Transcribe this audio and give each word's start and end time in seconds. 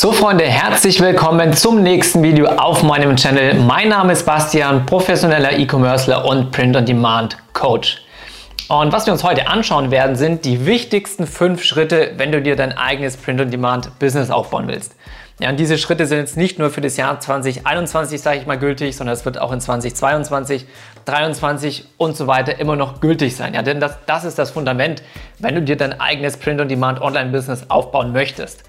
So 0.00 0.12
Freunde, 0.12 0.44
herzlich 0.44 1.00
willkommen 1.00 1.54
zum 1.54 1.82
nächsten 1.82 2.22
Video 2.22 2.46
auf 2.46 2.84
meinem 2.84 3.16
Channel. 3.16 3.54
Mein 3.54 3.88
Name 3.88 4.12
ist 4.12 4.24
Bastian, 4.24 4.86
professioneller 4.86 5.58
E-Commercer 5.58 6.24
und 6.24 6.52
Print-on-Demand-Coach. 6.52 8.04
Und 8.68 8.92
was 8.92 9.06
wir 9.06 9.12
uns 9.12 9.24
heute 9.24 9.48
anschauen 9.48 9.90
werden, 9.90 10.14
sind 10.14 10.44
die 10.44 10.66
wichtigsten 10.66 11.26
fünf 11.26 11.64
Schritte, 11.64 12.12
wenn 12.16 12.30
du 12.30 12.40
dir 12.40 12.54
dein 12.54 12.78
eigenes 12.78 13.16
Print-on-Demand-Business 13.16 14.30
aufbauen 14.30 14.68
willst. 14.68 14.94
Ja, 15.40 15.50
und 15.50 15.56
diese 15.56 15.78
Schritte 15.78 16.06
sind 16.06 16.18
jetzt 16.18 16.36
nicht 16.36 16.60
nur 16.60 16.70
für 16.70 16.80
das 16.80 16.96
Jahr 16.96 17.18
2021, 17.18 18.20
sage 18.20 18.38
ich 18.38 18.46
mal, 18.46 18.56
gültig, 18.56 18.96
sondern 18.96 19.14
es 19.14 19.24
wird 19.24 19.40
auch 19.40 19.50
in 19.50 19.60
2022, 19.60 20.64
2023 21.06 21.86
und 21.96 22.16
so 22.16 22.28
weiter 22.28 22.60
immer 22.60 22.76
noch 22.76 23.00
gültig 23.00 23.34
sein. 23.34 23.52
Ja, 23.52 23.62
denn 23.62 23.80
das, 23.80 23.98
das 24.06 24.24
ist 24.24 24.38
das 24.38 24.52
Fundament, 24.52 25.02
wenn 25.40 25.56
du 25.56 25.62
dir 25.62 25.76
dein 25.76 26.00
eigenes 26.00 26.36
Print-on-Demand-Online-Business 26.36 27.68
aufbauen 27.68 28.12
möchtest. 28.12 28.62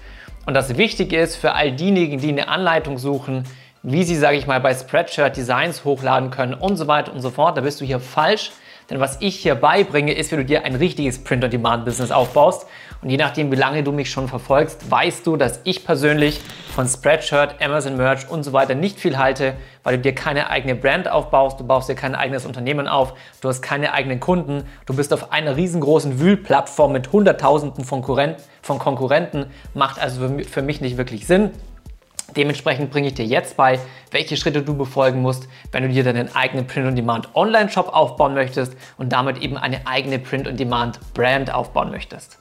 Und 0.46 0.54
das 0.54 0.76
Wichtige 0.76 1.20
ist 1.20 1.36
für 1.36 1.52
all 1.52 1.72
diejenigen, 1.72 2.18
die 2.18 2.28
eine 2.28 2.48
Anleitung 2.48 2.98
suchen, 2.98 3.44
wie 3.82 4.04
sie, 4.04 4.16
sage 4.16 4.36
ich 4.36 4.46
mal, 4.46 4.60
bei 4.60 4.74
Spreadshirt 4.74 5.36
Designs 5.36 5.84
hochladen 5.84 6.30
können 6.30 6.54
und 6.54 6.76
so 6.76 6.86
weiter 6.86 7.12
und 7.12 7.20
so 7.20 7.30
fort, 7.30 7.56
da 7.56 7.62
bist 7.62 7.80
du 7.80 7.84
hier 7.84 8.00
falsch. 8.00 8.52
Denn 8.90 9.00
was 9.00 9.18
ich 9.20 9.36
hier 9.36 9.54
beibringe, 9.54 10.12
ist, 10.12 10.32
wie 10.32 10.36
du 10.36 10.44
dir 10.44 10.64
ein 10.64 10.74
richtiges 10.74 11.22
Print-on-Demand-Business 11.22 12.10
aufbaust. 12.10 12.66
Und 13.02 13.08
je 13.08 13.16
nachdem, 13.16 13.50
wie 13.50 13.56
lange 13.56 13.82
du 13.82 13.92
mich 13.92 14.10
schon 14.10 14.28
verfolgst, 14.28 14.90
weißt 14.90 15.26
du, 15.26 15.36
dass 15.36 15.60
ich 15.64 15.86
persönlich 15.86 16.40
von 16.74 16.86
Spreadshirt, 16.86 17.54
Amazon 17.62 17.96
Merch 17.96 18.28
und 18.28 18.42
so 18.42 18.52
weiter 18.52 18.74
nicht 18.74 19.00
viel 19.00 19.16
halte, 19.16 19.54
weil 19.84 19.96
du 19.96 20.02
dir 20.02 20.14
keine 20.14 20.50
eigene 20.50 20.74
Brand 20.74 21.08
aufbaust, 21.08 21.58
du 21.58 21.64
baust 21.66 21.88
dir 21.88 21.94
kein 21.94 22.14
eigenes 22.14 22.44
Unternehmen 22.44 22.88
auf, 22.88 23.14
du 23.40 23.48
hast 23.48 23.62
keine 23.62 23.94
eigenen 23.94 24.20
Kunden, 24.20 24.64
du 24.84 24.94
bist 24.94 25.14
auf 25.14 25.32
einer 25.32 25.56
riesengroßen 25.56 26.20
Wühlplattform 26.20 26.92
mit 26.92 27.10
Hunderttausenden 27.10 27.84
von, 27.84 28.04
von 28.60 28.78
Konkurrenten, 28.78 29.46
macht 29.72 29.98
also 29.98 30.28
für 30.46 30.62
mich 30.62 30.82
nicht 30.82 30.98
wirklich 30.98 31.26
Sinn. 31.26 31.52
Dementsprechend 32.36 32.90
bringe 32.90 33.08
ich 33.08 33.14
dir 33.14 33.24
jetzt 33.24 33.56
bei, 33.56 33.78
welche 34.10 34.36
Schritte 34.36 34.62
du 34.62 34.76
befolgen 34.76 35.22
musst, 35.22 35.48
wenn 35.72 35.82
du 35.82 35.88
dir 35.88 36.04
deinen 36.04 36.34
eigenen 36.34 36.66
Print-on-Demand 36.66 37.34
Online-Shop 37.34 37.88
aufbauen 37.88 38.34
möchtest 38.34 38.76
und 38.98 39.12
damit 39.12 39.38
eben 39.38 39.56
eine 39.56 39.86
eigene 39.86 40.18
Print-on-Demand 40.18 41.00
Brand 41.14 41.52
aufbauen 41.52 41.90
möchtest. 41.90 42.38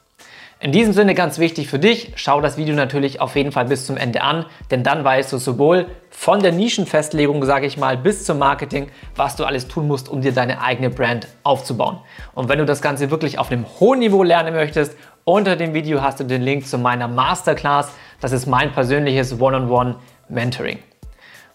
In 0.62 0.74
diesem 0.74 0.92
Sinne 0.92 1.16
ganz 1.16 1.40
wichtig 1.40 1.70
für 1.70 1.80
dich, 1.80 2.12
schau 2.16 2.42
das 2.42 2.58
Video 2.58 2.76
natürlich 2.76 3.22
auf 3.22 3.38
jeden 3.38 3.54
Fall 3.54 3.64
bis 3.64 3.86
zum 3.86 3.96
Ende 3.96 4.22
an, 4.22 4.46
denn 4.72 4.84
dann 4.84 5.06
weißt 5.06 5.32
du 5.32 5.38
sowohl 5.38 5.86
von 6.10 6.42
der 6.42 6.52
Nischenfestlegung, 6.52 7.46
sage 7.46 7.66
ich 7.66 7.78
mal, 7.78 7.96
bis 7.96 8.26
zum 8.26 8.40
Marketing, 8.40 8.92
was 9.16 9.38
du 9.38 9.46
alles 9.46 9.70
tun 9.70 9.88
musst, 9.88 10.10
um 10.10 10.20
dir 10.20 10.34
deine 10.34 10.62
eigene 10.62 10.90
Brand 10.90 11.30
aufzubauen. 11.44 12.00
Und 12.36 12.50
wenn 12.50 12.60
du 12.60 12.66
das 12.66 12.82
Ganze 12.82 13.10
wirklich 13.10 13.40
auf 13.40 13.50
einem 13.50 13.66
hohen 13.80 14.00
Niveau 14.00 14.22
lernen 14.22 14.54
möchtest, 14.54 14.98
unter 15.24 15.56
dem 15.56 15.74
Video 15.74 16.02
hast 16.02 16.20
du 16.20 16.26
den 16.26 16.42
Link 16.42 16.68
zu 16.68 16.78
meiner 16.78 17.08
Masterclass. 17.08 17.94
Das 18.20 18.34
ist 18.34 18.46
mein 18.46 18.74
persönliches 18.74 19.40
One-on-One-Mentoring. 19.40 20.80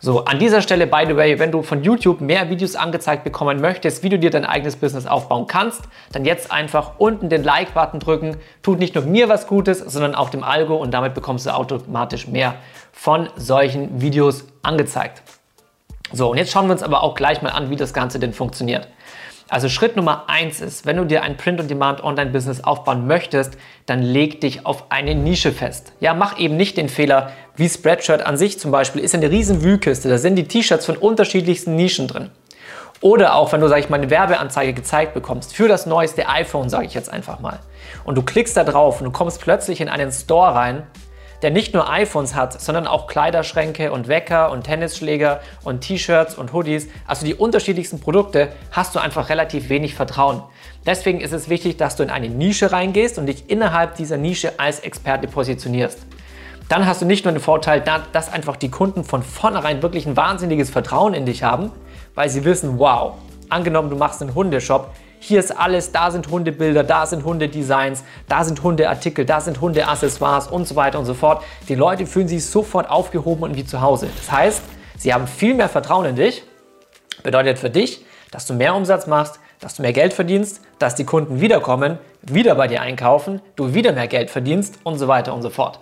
So, 0.05 0.23
an 0.27 0.39
dieser 0.39 0.61
Stelle, 0.61 0.87
by 0.87 1.05
the 1.09 1.17
way, 1.17 1.39
wenn 1.39 1.51
du 1.51 1.63
von 1.63 1.83
YouTube 1.83 2.21
mehr 2.21 2.51
Videos 2.51 2.77
angezeigt 2.77 3.25
bekommen 3.25 3.63
möchtest, 3.63 4.03
wie 4.03 4.11
du 4.11 4.19
dir 4.19 4.29
dein 4.29 4.45
eigenes 4.45 4.77
Business 4.77 5.07
aufbauen 5.07 5.47
kannst, 5.47 5.81
dann 6.13 6.27
jetzt 6.27 6.53
einfach 6.53 6.99
unten 6.99 7.31
den 7.31 7.43
Like-Button 7.43 8.01
drücken. 8.01 8.37
Tut 8.63 8.81
nicht 8.81 8.95
nur 8.95 9.05
mir 9.05 9.31
was 9.31 9.47
Gutes, 9.47 9.79
sondern 9.79 10.15
auch 10.15 10.29
dem 10.29 10.45
Algo 10.45 10.77
und 10.77 10.93
damit 10.93 11.15
bekommst 11.15 11.47
du 11.47 11.55
automatisch 11.55 12.29
mehr 12.29 12.57
von 12.93 13.31
solchen 13.37 14.03
Videos 14.03 14.45
angezeigt. 14.63 15.23
So, 16.13 16.31
und 16.31 16.37
jetzt 16.37 16.53
schauen 16.53 16.67
wir 16.67 16.73
uns 16.73 16.83
aber 16.83 17.03
auch 17.03 17.15
gleich 17.15 17.41
mal 17.41 17.53
an, 17.53 17.71
wie 17.71 17.77
das 17.77 17.95
Ganze 17.95 18.19
denn 18.19 18.35
funktioniert. 18.35 18.87
Also 19.55 19.69
Schritt 19.69 19.95
Nummer 19.95 20.25
eins 20.27 20.61
ist, 20.61 20.85
wenn 20.85 20.97
du 20.97 21.05
dir 21.05 21.23
ein 21.23 21.37
Print-on-Demand-Online-Business 21.37 22.65
aufbauen 22.65 23.07
möchtest, 23.07 23.57
dann 23.87 24.03
leg 24.03 24.41
dich 24.41 24.67
auf 24.67 24.91
eine 24.91 25.15
Nische 25.15 25.53
fest. 25.53 25.93
Ja, 26.01 26.13
mach 26.13 26.41
eben 26.41 26.57
nicht 26.57 26.77
den 26.77 26.89
Fehler, 26.89 27.31
wie 27.55 27.69
Spreadshirt 27.69 28.27
an 28.27 28.37
sich 28.37 28.59
zum 28.59 28.73
Beispiel, 28.73 29.01
ist 29.01 29.15
eine 29.15 29.31
riesen 29.31 29.63
Wühlkiste. 29.63 30.09
Da 30.09 30.19
sind 30.19 30.35
die 30.35 30.49
T-Shirts 30.49 30.87
von 30.87 30.97
unterschiedlichsten 30.97 31.77
Nischen 31.77 32.09
drin. 32.09 32.33
Oder 33.01 33.37
auch, 33.37 33.53
wenn 33.53 33.61
du, 33.61 33.69
sag 33.69 33.79
ich 33.79 33.89
mal, 33.89 34.01
eine 34.01 34.11
Werbeanzeige 34.11 34.73
gezeigt 34.73 35.15
bekommst 35.15 35.55
für 35.55 35.69
das 35.69 35.87
neueste 35.87 36.29
iPhone, 36.29 36.69
sage 36.69 36.87
ich 36.87 36.95
jetzt 36.95 37.13
einfach 37.13 37.39
mal. 37.39 37.61
Und 38.05 38.17
du 38.17 38.23
klickst 38.23 38.57
da 38.57 38.65
drauf 38.65 39.01
und 39.01 39.05
du 39.05 39.13
kommst 39.13 39.41
plötzlich 39.41 39.81
in 39.81 39.89
einen 39.89 40.11
Store 40.11 40.53
rein 40.53 40.83
der 41.43 41.51
nicht 41.51 41.75
nur 41.75 41.91
iPhones 41.91 42.35
hat, 42.35 42.61
sondern 42.61 42.87
auch 42.87 43.07
Kleiderschränke 43.07 43.93
und 43.93 44.09
Wecker 44.09 44.51
und 44.51 44.65
Tennisschläger 44.65 45.41
und 45.63 45.81
T-Shirts 45.81 46.35
und 46.35 46.53
Hoodies, 46.53 46.89
also 47.07 47.27
die 47.27 47.35
unterschiedlichsten 47.35 48.01
Produkte, 48.01 48.53
hast 48.71 48.95
du 48.95 48.99
einfach 48.99 49.29
relativ 49.29 49.69
wenig 49.69 49.95
Vertrauen. 49.95 50.43
Deswegen 50.87 51.21
ist 51.21 51.33
es 51.33 51.49
wichtig, 51.49 51.77
dass 51.77 51.97
du 51.97 52.03
in 52.03 52.11
eine 52.11 52.29
Nische 52.29 52.73
reingehst 52.73 53.19
und 53.19 53.27
dich 53.27 53.49
innerhalb 53.49 53.97
dieser 53.97 54.17
Nische 54.17 54.59
als 54.59 54.81
Experte 54.81 55.29
positionierst. 55.29 55.99
Dann 56.69 56.87
hast 56.87 57.03
du 57.03 57.07
nicht 57.07 57.25
nur 57.25 57.33
den 57.33 57.41
Vorteil, 57.41 57.83
dass 58.13 58.33
einfach 58.33 58.57
die 58.57 58.71
Kunden 58.71 59.05
von 59.05 59.23
vornherein 59.23 59.83
wirklich 59.83 60.07
ein 60.07 60.17
wahnsinniges 60.17 60.71
Vertrauen 60.71 61.13
in 61.13 61.27
dich 61.27 61.43
haben, 61.43 61.71
weil 62.15 62.31
sie 62.31 62.45
wissen, 62.45 62.79
wow, 62.79 63.15
angenommen 63.49 63.91
du 63.91 63.97
machst 63.97 64.23
einen 64.23 64.35
Hundeshop, 64.35 64.91
hier 65.25 65.41
ist 65.41 65.59
alles, 65.59 65.91
da 65.91 66.11
sind 66.11 66.29
Hundebilder, 66.29 66.85
da 66.85 67.07
sind 67.07 67.25
Hundedesigns, 67.25 68.05
da 68.29 68.45
sind 68.45 68.63
Hundeartikel, 68.63 69.25
da 69.25 69.41
sind 69.41 69.59
Hundeaccessoires 69.59 70.49
und 70.49 70.69
so 70.69 70.77
weiter 70.77 70.99
und 70.99 71.07
so 71.07 71.15
fort. 71.15 71.43
Die 71.69 71.75
Leute 71.75 72.05
fühlen 72.05 72.29
sich 72.29 72.45
sofort 72.45 72.91
aufgehoben 72.91 73.43
und 73.43 73.57
wie 73.57 73.65
zu 73.65 73.81
Hause. 73.81 74.09
Das 74.17 74.31
heißt, 74.31 74.63
sie 74.99 75.15
haben 75.15 75.27
viel 75.27 75.55
mehr 75.55 75.71
Vertrauen 75.71 76.05
in 76.05 76.17
dich. 76.17 76.43
Bedeutet 77.23 77.59
für 77.59 77.71
dich, 77.71 78.05
dass 78.31 78.45
du 78.45 78.53
mehr 78.53 78.75
Umsatz 78.75 79.07
machst, 79.07 79.41
dass 79.61 79.77
du 79.77 79.83
mehr 79.83 79.95
Geld 79.95 80.13
verdienst, 80.13 80.61
dass 80.79 80.95
die 80.95 81.05
Kunden 81.05 81.41
wiederkommen, 81.41 81.99
wieder 82.21 82.55
bei 82.55 82.69
dir 82.69 82.83
einkaufen, 82.83 83.41
du 83.57 83.73
wieder 83.73 83.93
mehr 83.93 84.09
Geld 84.09 84.29
verdienst 84.29 84.79
und 84.83 84.99
so 84.99 85.09
weiter 85.09 85.33
und 85.33 85.41
so 85.41 85.49
fort. 85.49 85.81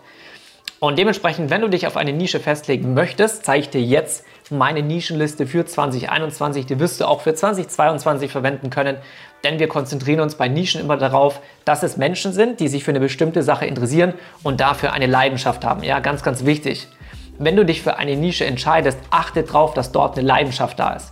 Und 0.78 0.98
dementsprechend, 0.98 1.50
wenn 1.50 1.62
du 1.62 1.68
dich 1.68 1.88
auf 1.88 1.96
eine 1.96 2.12
Nische 2.12 2.38
festlegen 2.38 2.94
möchtest, 2.94 3.44
zeige 3.44 3.62
ich 3.62 3.70
dir 3.70 3.82
jetzt 3.82 4.24
meine 4.50 4.82
Nischenliste 4.82 5.46
für 5.46 5.64
2021. 5.64 6.66
Die 6.66 6.78
wirst 6.78 7.00
du 7.00 7.06
auch 7.06 7.20
für 7.20 7.34
2022 7.34 8.30
verwenden 8.30 8.70
können, 8.70 8.96
denn 9.44 9.58
wir 9.58 9.68
konzentrieren 9.68 10.20
uns 10.20 10.34
bei 10.34 10.48
Nischen 10.48 10.80
immer 10.80 10.96
darauf, 10.96 11.40
dass 11.64 11.82
es 11.82 11.96
Menschen 11.96 12.32
sind, 12.32 12.60
die 12.60 12.68
sich 12.68 12.84
für 12.84 12.90
eine 12.90 13.00
bestimmte 13.00 13.42
Sache 13.42 13.66
interessieren 13.66 14.14
und 14.42 14.60
dafür 14.60 14.92
eine 14.92 15.06
Leidenschaft 15.06 15.64
haben. 15.64 15.82
Ja, 15.82 16.00
ganz, 16.00 16.22
ganz 16.22 16.44
wichtig. 16.44 16.88
Wenn 17.38 17.56
du 17.56 17.64
dich 17.64 17.82
für 17.82 17.96
eine 17.96 18.16
Nische 18.16 18.44
entscheidest, 18.44 18.98
achte 19.10 19.42
darauf, 19.42 19.74
dass 19.74 19.92
dort 19.92 20.18
eine 20.18 20.26
Leidenschaft 20.26 20.78
da 20.78 20.94
ist. 20.94 21.10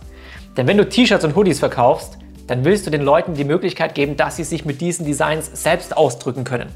Denn 0.57 0.67
wenn 0.67 0.77
du 0.77 0.87
T-Shirts 0.87 1.25
und 1.25 1.35
Hoodies 1.35 1.59
verkaufst, 1.59 2.17
dann 2.47 2.65
willst 2.65 2.85
du 2.85 2.91
den 2.91 3.01
Leuten 3.01 3.33
die 3.33 3.43
Möglichkeit 3.43 3.95
geben, 3.95 4.17
dass 4.17 4.35
sie 4.35 4.43
sich 4.43 4.65
mit 4.65 4.81
diesen 4.81 5.05
Designs 5.05 5.49
selbst 5.53 5.95
ausdrücken 5.95 6.43
können. 6.43 6.69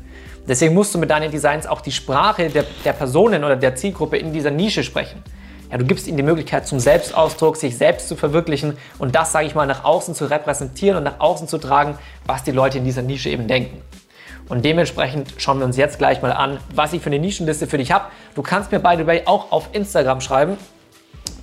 Deswegen 0.48 0.74
musst 0.74 0.94
du 0.94 1.00
mit 1.00 1.10
deinen 1.10 1.32
Designs 1.32 1.68
auch 1.68 1.82
die 1.82 1.92
Sprache 1.92 2.50
der, 2.50 2.66
der 2.84 2.94
Personen 2.94 3.44
oder 3.44 3.56
der 3.56 3.76
Zielgruppe 3.76 4.18
in 4.18 4.32
dieser 4.32 4.52
Nische 4.52 4.84
sprechen. 4.84 5.24
Ja, 5.72 5.78
du 5.78 5.86
gibst 5.86 6.08
ihnen 6.08 6.18
die 6.18 6.24
Möglichkeit 6.24 6.68
zum 6.68 6.80
Selbstausdruck, 6.80 7.58
sich 7.58 7.78
selbst 7.78 8.08
zu 8.08 8.16
verwirklichen 8.16 8.78
und 9.00 9.16
das, 9.16 9.32
sage 9.32 9.48
ich 9.48 9.56
mal, 9.56 9.66
nach 9.66 9.84
außen 9.84 10.14
zu 10.14 10.26
repräsentieren 10.26 10.98
und 10.98 11.04
nach 11.04 11.20
außen 11.20 11.48
zu 11.48 11.58
tragen, 11.58 11.98
was 12.26 12.44
die 12.44 12.52
Leute 12.52 12.78
in 12.78 12.86
dieser 12.86 13.02
Nische 13.02 13.30
eben 13.30 13.48
denken. 13.48 13.82
Und 14.48 14.64
dementsprechend 14.64 15.34
schauen 15.38 15.58
wir 15.58 15.66
uns 15.66 15.76
jetzt 15.76 15.98
gleich 15.98 16.22
mal 16.22 16.32
an, 16.32 16.60
was 16.74 16.94
ich 16.94 17.02
für 17.02 17.08
eine 17.08 17.18
Nischenliste 17.18 17.66
für 17.66 17.80
dich 17.80 17.92
habe. 17.92 18.06
Du 18.36 18.44
kannst 18.44 18.72
mir, 18.72 18.80
by 18.80 18.96
the 18.98 19.08
way, 19.08 19.24
auch 19.26 19.52
auf 19.52 19.70
Instagram 19.72 20.22
schreiben, 20.22 20.58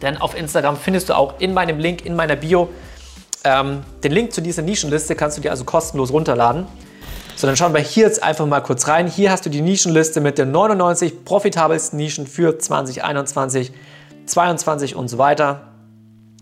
denn 0.03 0.17
auf 0.19 0.37
Instagram 0.39 0.77
findest 0.77 1.09
du 1.09 1.17
auch 1.17 1.41
in 1.41 1.53
meinem 1.53 1.79
Link, 1.79 2.07
in 2.07 2.15
meiner 2.15 2.37
Bio, 2.37 2.69
ähm, 3.45 3.81
den 4.05 4.13
Link 4.13 4.33
zu 4.33 4.41
dieser 4.41 4.63
Nischenliste 4.63 5.17
kannst 5.17 5.37
du 5.37 5.43
dir 5.43 5.51
also 5.51 5.65
kostenlos 5.65 6.13
runterladen. 6.13 6.67
So, 7.35 7.49
dann 7.49 7.57
schauen 7.57 7.75
wir 7.75 7.81
hier 7.81 8.07
jetzt 8.07 8.23
einfach 8.23 8.47
mal 8.47 8.61
kurz 8.61 8.87
rein. 8.87 9.09
Hier 9.09 9.33
hast 9.33 9.45
du 9.47 9.51
die 9.51 9.63
Nischenliste 9.63 10.21
mit 10.21 10.39
den 10.39 10.53
99 10.53 11.25
profitabelsten 11.25 11.99
Nischen 11.99 12.29
für 12.29 12.59
2021. 12.59 13.73
22 14.27 14.97
und 14.97 15.09
so 15.09 15.19
weiter. 15.19 15.73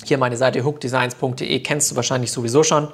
Hier 0.04 0.18
meine 0.18 0.36
Seite 0.36 0.64
hookdesigns.de 0.64 1.60
kennst 1.60 1.90
du 1.90 1.96
wahrscheinlich 1.96 2.32
sowieso 2.32 2.62
schon. 2.62 2.88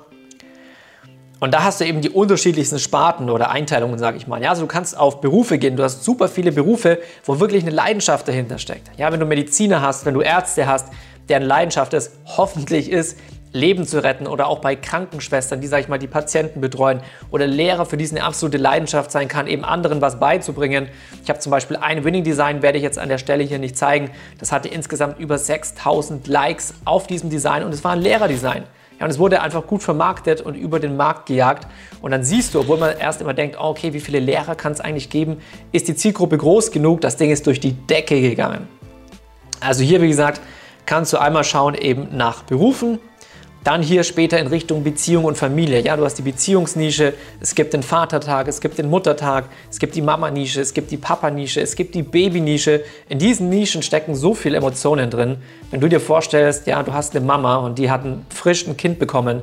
Und 1.38 1.52
da 1.52 1.64
hast 1.64 1.80
du 1.80 1.84
eben 1.84 2.00
die 2.00 2.08
unterschiedlichsten 2.08 2.78
Sparten 2.78 3.28
oder 3.28 3.50
Einteilungen, 3.50 3.98
sage 3.98 4.16
ich 4.16 4.26
mal. 4.26 4.42
Ja, 4.42 4.50
also 4.50 4.62
du 4.62 4.69
kannst 4.69 4.96
auf 4.96 5.20
Berufe 5.20 5.58
gehen. 5.58 5.76
Du 5.76 5.82
hast 5.82 6.02
super 6.02 6.28
viele 6.28 6.50
Berufe, 6.50 6.98
wo 7.25 7.41
wirklich 7.41 7.62
eine 7.62 7.72
Leidenschaft 7.72 8.26
dahinter 8.26 8.58
steckt. 8.58 8.90
Ja, 8.96 9.12
wenn 9.12 9.20
du 9.20 9.26
Mediziner 9.26 9.82
hast, 9.82 10.06
wenn 10.06 10.14
du 10.14 10.22
Ärzte 10.22 10.66
hast, 10.66 10.88
deren 11.28 11.43
Leidenschaft 11.43 11.93
es 11.93 12.12
hoffentlich 12.25 12.90
ist, 12.90 13.19
Leben 13.56 13.87
zu 13.87 14.03
retten 14.03 14.26
oder 14.26 14.47
auch 14.47 14.61
bei 14.61 14.76
Krankenschwestern, 14.76 15.61
die, 15.61 15.67
sag 15.67 15.81
ich 15.81 15.88
mal, 15.88 15.99
die 15.99 16.06
Patienten 16.06 16.61
betreuen 16.61 17.00
oder 17.31 17.47
Lehrer, 17.47 17.87
für 17.87 17.97
die 17.97 18.05
es 18.05 18.12
eine 18.12 18.23
absolute 18.23 18.58
Leidenschaft 18.58 19.11
sein 19.11 19.29
kann, 19.29 19.47
eben 19.47 19.64
anderen 19.64 20.00
was 20.00 20.20
beizubringen. 20.20 20.88
Ich 21.23 21.29
habe 21.29 21.38
zum 21.41 21.50
Beispiel 21.50 21.76
ein 21.76 22.05
Winning 22.05 22.23
Design, 22.23 22.62
werde 22.62 22.79
ich 22.79 22.85
jetzt 22.85 22.99
an 22.99 23.08
der 23.08 23.19
Stelle 23.19 23.43
hier 23.43 23.58
nicht 23.58 23.76
zeigen. 23.76 24.11
Das 24.38 24.53
hatte 24.53 24.69
insgesamt 24.69 25.19
über 25.19 25.38
6000 25.38 26.29
Likes 26.29 26.75
auf 26.85 27.06
diesem 27.06 27.31
Design 27.31 27.64
und 27.64 27.73
es 27.73 27.82
war 27.82 27.93
ein 27.93 28.00
Lehrerdesign. 28.00 28.64
Ja, 28.99 29.05
und 29.05 29.11
es 29.11 29.19
wurde 29.19 29.43
einfach 29.43 29.67
gut 29.67 29.82
vermarktet 29.82 30.41
und 30.41 30.55
über 30.55 30.81
den 30.81 30.97
Markt 30.97 31.26
gejagt. 31.26 31.67
Und 32.00 32.12
dann 32.12 32.25
siehst 32.25 32.55
du, 32.55 32.61
obwohl 32.61 32.79
man 32.79 32.97
erst 32.99 33.20
immer 33.20 33.35
denkt, 33.35 33.56
oh, 33.61 33.64
okay, 33.64 33.93
wie 33.93 34.00
viele 34.00 34.20
Lehrer 34.20 34.55
kann 34.55 34.73
es 34.73 34.81
eigentlich 34.81 35.11
geben, 35.11 35.38
ist 35.73 35.88
die 35.88 35.94
Zielgruppe 35.94 36.38
groß 36.38 36.70
genug, 36.70 37.02
das 37.02 37.17
Ding 37.17 37.31
ist 37.31 37.47
durch 37.47 37.61
die 37.61 37.73
Decke 37.73 38.20
gegangen. 38.20 38.69
Also 39.61 39.82
hier, 39.82 40.00
wie 40.00 40.09
gesagt, 40.09 40.41
kannst 40.87 41.12
du 41.12 41.19
einmal 41.19 41.44
schauen 41.44 41.75
eben 41.75 42.09
nach 42.17 42.43
Berufen, 42.44 42.99
Dann 43.66 43.82
hier 43.82 44.04
später 44.04 44.38
in 44.38 44.46
Richtung 44.46 44.84
Beziehung 44.84 45.24
und 45.24 45.36
Familie. 45.36 45.80
Ja, 45.80 45.96
du 45.96 46.04
hast 46.04 46.14
die 46.14 46.22
Beziehungsnische, 46.22 47.14
es 47.40 47.52
gibt 47.56 47.72
den 47.72 47.82
Vatertag, 47.82 48.46
es 48.46 48.60
gibt 48.60 48.78
den 48.78 48.88
Muttertag, 48.88 49.46
es 49.68 49.80
gibt 49.80 49.96
die 49.96 50.02
Mama-Nische, 50.02 50.60
es 50.60 50.72
gibt 50.72 50.92
die 50.92 50.96
Papa-Nische, 50.96 51.60
es 51.60 51.74
gibt 51.74 51.96
die 51.96 52.04
Baby-Nische. 52.04 52.84
In 53.08 53.18
diesen 53.18 53.48
Nischen 53.48 53.82
stecken 53.82 54.14
so 54.14 54.34
viele 54.34 54.58
Emotionen 54.58 55.10
drin. 55.10 55.38
Wenn 55.72 55.80
du 55.80 55.88
dir 55.88 55.98
vorstellst, 55.98 56.68
ja, 56.68 56.80
du 56.84 56.92
hast 56.92 57.16
eine 57.16 57.26
Mama 57.26 57.56
und 57.56 57.76
die 57.80 57.90
hat 57.90 58.04
ein 58.04 58.24
frisch 58.28 58.68
ein 58.68 58.76
Kind 58.76 59.00
bekommen, 59.00 59.42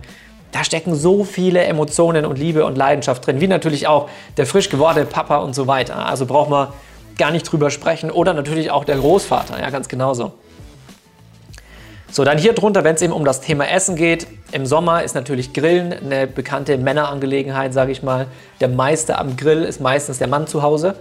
da 0.54 0.64
stecken 0.64 0.96
so 0.96 1.26
viele 1.26 1.62
Emotionen 1.66 2.26
und 2.26 2.40
Liebe 2.40 2.64
und 2.64 2.78
Leidenschaft 2.78 3.28
drin, 3.28 3.42
wie 3.42 3.48
natürlich 3.48 3.88
auch 3.88 4.10
der 4.38 4.46
frisch 4.46 4.70
gewordene 4.70 5.06
Papa 5.06 5.40
und 5.40 5.54
so 5.54 5.68
weiter. 5.68 6.06
Also 6.06 6.26
braucht 6.26 6.50
man 6.50 6.70
gar 7.18 7.32
nicht 7.32 7.44
drüber 7.44 7.70
sprechen. 7.70 8.10
Oder 8.10 8.34
natürlich 8.34 8.72
auch 8.72 8.86
der 8.86 8.96
Großvater, 8.96 9.60
ja, 9.60 9.70
ganz 9.70 9.90
genauso. 9.90 10.32
So, 12.14 12.24
dann 12.24 12.38
hier 12.38 12.54
drunter, 12.54 12.84
wenn 12.84 12.94
es 12.94 13.02
eben 13.02 13.12
um 13.12 13.26
das 13.26 13.42
Thema 13.42 13.68
Essen 13.68 13.96
geht. 13.96 14.28
Im 14.52 14.68
Sommer 14.68 15.02
ist 15.02 15.16
natürlich 15.16 15.52
Grillen 15.52 15.94
eine 15.94 16.28
bekannte 16.28 16.78
Männerangelegenheit, 16.78 17.74
sage 17.74 17.92
ich 17.92 18.04
mal. 18.04 18.28
Der 18.62 18.68
Meister 18.68 19.18
am 19.18 19.36
Grill 19.36 19.64
ist 19.64 19.82
meistens 19.82 20.20
der 20.20 20.28
Mann 20.28 20.46
zu 20.46 20.62
Hause. 20.62 20.94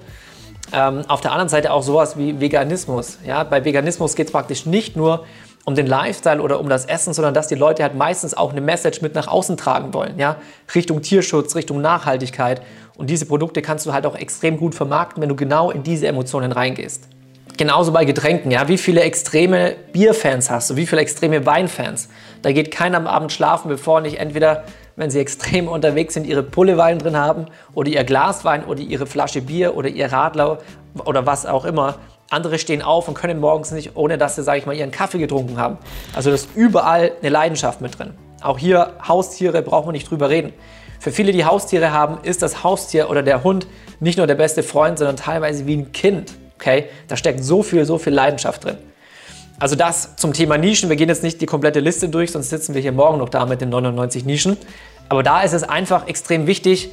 Ähm, 0.73 1.03
auf 1.09 1.21
der 1.21 1.33
anderen 1.33 1.51
Seite 1.51 1.71
auch 1.71 1.83
sowas 1.83 2.17
wie 2.17 2.41
Veganismus. 2.41 3.19
Ja, 3.27 3.45
bei 3.45 3.63
Veganismus 3.63 4.15
geht 4.17 4.29
es 4.29 4.33
praktisch 4.33 4.65
nicht 4.65 4.97
nur 4.97 5.27
um 5.67 5.75
den 5.75 5.87
Lifestyle 5.87 6.41
oder 6.41 6.59
um 6.59 6.71
das 6.71 6.87
Essen, 6.87 7.13
sondern 7.13 7.35
dass 7.35 7.47
die 7.47 7.57
Leute 7.57 7.83
halt 7.83 7.95
meistens 7.95 8.33
auch 8.33 8.53
eine 8.53 8.63
Message 8.63 9.03
mit 9.03 9.15
nach 9.15 9.29
außen 9.29 9.59
tragen 9.59 9.93
wollen. 9.93 10.19
Ja? 10.19 10.37
Richtung 10.75 11.03
Tierschutz, 11.03 11.55
Richtung 11.55 11.83
Nachhaltigkeit. 11.83 12.63
Und 12.97 13.11
diese 13.11 13.27
Produkte 13.27 13.61
kannst 13.61 13.85
du 13.85 13.93
halt 13.93 14.07
auch 14.07 14.17
extrem 14.17 14.57
gut 14.57 14.75
vermarkten, 14.75 15.21
wenn 15.21 15.29
du 15.29 15.37
genau 15.37 15.71
in 15.71 15.83
diese 15.83 16.07
Emotionen 16.07 16.53
reingehst. 16.53 17.12
Genauso 17.59 17.93
bei 17.93 18.05
Getränken, 18.07 18.51
ja. 18.51 18.67
Wie 18.69 18.79
viele 18.79 19.03
extreme 19.03 19.77
Bierfans 19.93 20.51
hast 20.51 20.71
du? 20.71 20.77
Wie 20.77 20.87
viele 20.87 21.03
extreme 21.03 21.45
Weinfans? 21.45 22.09
Da 22.41 22.51
geht 22.51 22.71
keiner 22.71 22.97
am 22.97 23.07
Abend 23.07 23.31
schlafen, 23.31 23.69
bevor 23.69 24.01
nicht 24.01 24.19
entweder, 24.19 24.65
wenn 24.97 25.11
sie 25.11 25.19
extrem 25.21 25.69
unterwegs 25.69 26.15
sind, 26.15 26.27
ihre 26.27 26.43
Pulle 26.43 26.79
Wein 26.79 26.99
drin 26.99 27.17
haben 27.17 27.47
oder 27.75 27.91
ihr 27.91 28.05
Glas 28.05 28.45
Wein 28.45 28.65
oder 28.65 28.81
ihre 28.81 29.07
Flasche 29.07 29.43
Bier 29.43 29.77
oder 29.77 29.89
ihr 29.89 30.11
Radler 30.11 30.59
oder 31.05 31.27
was 31.27 31.45
auch 31.45 31.67
immer. 31.67 31.97
Andere 32.31 32.59
stehen 32.59 32.81
auf 32.81 33.09
und 33.09 33.15
können 33.15 33.39
morgens 33.39 33.71
nicht, 33.73 33.97
ohne 33.97 34.17
dass 34.17 34.37
sie, 34.37 34.43
sage 34.43 34.59
ich 34.59 34.67
mal, 34.67 34.75
ihren 34.75 34.91
Kaffee 34.91 35.19
getrunken 35.19 35.59
haben. 35.59 35.77
Also 36.15 36.31
da 36.31 36.35
ist 36.35 36.49
überall 36.55 37.13
eine 37.21 37.29
Leidenschaft 37.29 37.83
mit 37.83 37.99
drin. 37.99 38.15
Auch 38.41 38.59
hier 38.59 38.95
Haustiere 39.07 39.61
brauchen 39.61 39.89
wir 39.89 39.93
nicht 39.93 40.11
drüber 40.11 40.31
reden. 40.31 40.55
Für 40.99 41.13
viele, 41.13 41.33
die 41.33 41.45
Haustiere 41.45 41.93
haben, 41.93 42.19
ist 42.23 42.41
das 42.41 42.65
Haustier 42.65 43.11
oder 43.11 43.23
der 43.23 43.45
Hund 43.45 43.67
nicht 44.01 44.17
nur 44.17 44.27
der 44.27 44.37
beste 44.37 44.63
Freund, 44.63 44.99
sondern 44.99 45.17
teilweise 45.17 45.67
wie 45.67 45.77
ein 45.77 45.93
Kind. 45.93 46.33
Okay? 46.63 46.85
Da 47.09 47.17
steckt 47.17 47.43
so 47.43 47.65
viel, 47.65 47.85
so 47.85 47.99
viel 47.99 48.13
Leidenschaft 48.13 48.65
drin. 48.65 48.79
Also 49.59 49.75
das 49.75 50.15
zum 50.17 50.33
Thema 50.33 50.59
Nischen. 50.59 50.89
Wir 50.89 50.97
gehen 50.97 51.09
jetzt 51.09 51.25
nicht 51.25 51.41
die 51.41 51.47
komplette 51.47 51.81
Liste 51.81 52.09
durch, 52.09 52.31
sonst 52.31 52.51
sitzen 52.51 52.75
wir 52.75 52.81
hier 52.81 52.93
morgen 52.93 53.19
noch 53.19 53.29
da 53.29 53.47
mit 53.47 53.61
den 53.61 53.69
99 53.69 54.25
Nischen. 54.25 54.57
Aber 55.09 55.25
da 55.25 55.43
ist 55.43 55.55
es 55.55 55.65
einfach 55.65 56.07
extrem 56.07 56.47
wichtig, 56.47 56.91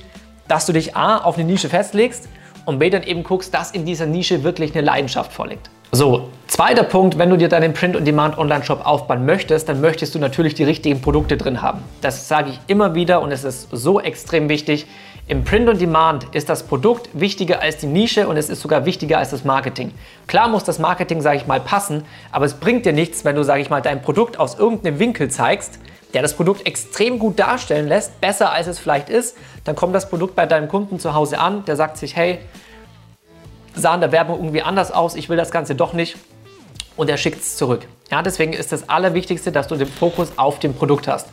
dass 0.48 0.66
du 0.66 0.74
dich 0.74 0.96
A 0.96 1.20
auf 1.20 1.38
eine 1.38 1.46
Nische 1.46 1.70
festlegst 1.70 2.28
und 2.66 2.80
B 2.80 2.90
dann 2.90 3.04
eben 3.04 3.24
guckst, 3.24 3.54
dass 3.54 3.72
in 3.72 3.86
dieser 3.86 4.08
Nische 4.08 4.44
wirklich 4.44 4.74
eine 4.74 4.82
Leidenschaft 4.82 5.32
vorliegt. 5.32 5.70
So, 5.92 6.30
zweiter 6.48 6.84
Punkt, 6.84 7.18
wenn 7.18 7.30
du 7.30 7.38
dir 7.38 7.48
deinen 7.48 7.74
Print-on-Demand-Online-Shop 7.74 8.86
aufbauen 8.86 9.26
möchtest, 9.26 9.70
dann 9.70 9.82
möchtest 9.82 10.14
du 10.16 10.20
natürlich 10.20 10.56
die 10.56 10.64
richtigen 10.64 11.02
Produkte 11.02 11.38
drin 11.38 11.62
haben. 11.62 11.84
Das 12.02 12.28
sage 12.28 12.52
ich 12.52 12.60
immer 12.68 12.96
wieder 12.96 13.22
und 13.22 13.32
es 13.32 13.44
ist 13.44 13.70
so 13.72 14.00
extrem 14.00 14.50
wichtig. 14.50 14.88
Im 15.30 15.44
Print 15.44 15.70
on 15.70 15.78
Demand 15.78 16.26
ist 16.34 16.50
das 16.50 16.64
Produkt 16.64 17.10
wichtiger 17.14 17.62
als 17.62 17.78
die 17.78 17.86
Nische 17.86 18.28
und 18.28 18.36
es 18.36 18.50
ist 18.50 18.62
sogar 18.62 18.88
wichtiger 18.88 19.20
als 19.20 19.30
das 19.30 19.44
Marketing. 19.44 19.94
Klar 20.26 20.48
muss 20.48 20.64
das 20.64 20.80
Marketing, 20.80 21.22
sage 21.22 21.38
ich 21.38 21.46
mal, 21.46 21.60
passen, 21.60 22.04
aber 22.32 22.46
es 22.46 22.56
bringt 22.56 22.84
dir 22.84 22.94
nichts, 22.94 23.24
wenn 23.26 23.36
du, 23.36 23.44
sage 23.44 23.62
ich 23.62 23.70
mal, 23.70 23.80
dein 23.80 24.02
Produkt 24.02 24.40
aus 24.40 24.58
irgendeinem 24.58 24.98
Winkel 24.98 25.30
zeigst, 25.30 25.78
der 26.16 26.24
das 26.24 26.34
Produkt 26.34 26.66
extrem 26.66 27.20
gut 27.20 27.38
darstellen 27.38 27.88
lässt, 27.88 28.20
besser 28.20 28.52
als 28.52 28.66
es 28.66 28.80
vielleicht 28.80 29.08
ist. 29.10 29.38
Dann 29.66 29.76
kommt 29.76 29.94
das 29.94 30.10
Produkt 30.10 30.36
bei 30.36 30.48
deinem 30.48 30.68
Kunden 30.68 31.00
zu 31.00 31.14
Hause 31.14 31.38
an, 31.38 31.64
der 31.66 31.76
sagt 31.76 31.98
sich, 31.98 32.16
hey, 32.16 32.40
sah 33.76 33.94
in 33.94 34.02
der 34.02 34.12
Werbung 34.12 34.40
irgendwie 34.40 34.64
anders 34.64 34.92
aus, 34.92 35.14
ich 35.14 35.30
will 35.30 35.38
das 35.38 35.52
Ganze 35.52 35.76
doch 35.76 35.94
nicht 35.94 36.18
und 36.98 37.08
er 37.08 37.18
schickt 37.18 37.42
es 37.42 37.56
zurück. 37.56 37.86
Ja, 38.10 38.24
deswegen 38.24 38.54
ist 38.54 38.72
das 38.72 38.90
Allerwichtigste, 38.90 39.52
dass 39.52 39.68
du 39.68 39.76
den 39.76 39.86
Fokus 39.86 40.32
auf 40.38 40.58
dem 40.58 40.74
Produkt 40.74 41.08
hast. 41.08 41.28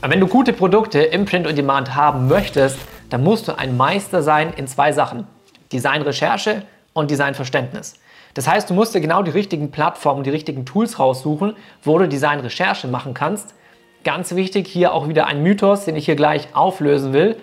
Aber 0.00 0.12
wenn 0.12 0.20
du 0.20 0.28
gute 0.28 0.52
Produkte 0.52 1.00
im 1.00 1.24
Print 1.24 1.48
on 1.48 1.56
Demand 1.56 1.96
haben 1.96 2.28
möchtest, 2.28 2.78
dann 3.12 3.22
musst 3.22 3.46
du 3.46 3.58
ein 3.58 3.76
Meister 3.76 4.22
sein 4.22 4.54
in 4.56 4.66
zwei 4.66 4.92
Sachen. 4.92 5.26
Designrecherche 5.70 6.62
und 6.94 7.10
Designverständnis. 7.10 8.00
Das 8.32 8.48
heißt, 8.48 8.70
du 8.70 8.74
musst 8.74 8.94
dir 8.94 9.02
genau 9.02 9.22
die 9.22 9.30
richtigen 9.30 9.70
Plattformen, 9.70 10.24
die 10.24 10.30
richtigen 10.30 10.64
Tools 10.64 10.98
raussuchen, 10.98 11.54
wo 11.82 11.98
du 11.98 12.08
Designrecherche 12.08 12.88
machen 12.88 13.12
kannst. 13.12 13.54
Ganz 14.02 14.34
wichtig, 14.34 14.66
hier 14.66 14.94
auch 14.94 15.08
wieder 15.08 15.26
ein 15.26 15.42
Mythos, 15.42 15.84
den 15.84 15.94
ich 15.96 16.06
hier 16.06 16.16
gleich 16.16 16.48
auflösen 16.54 17.12
will. 17.12 17.36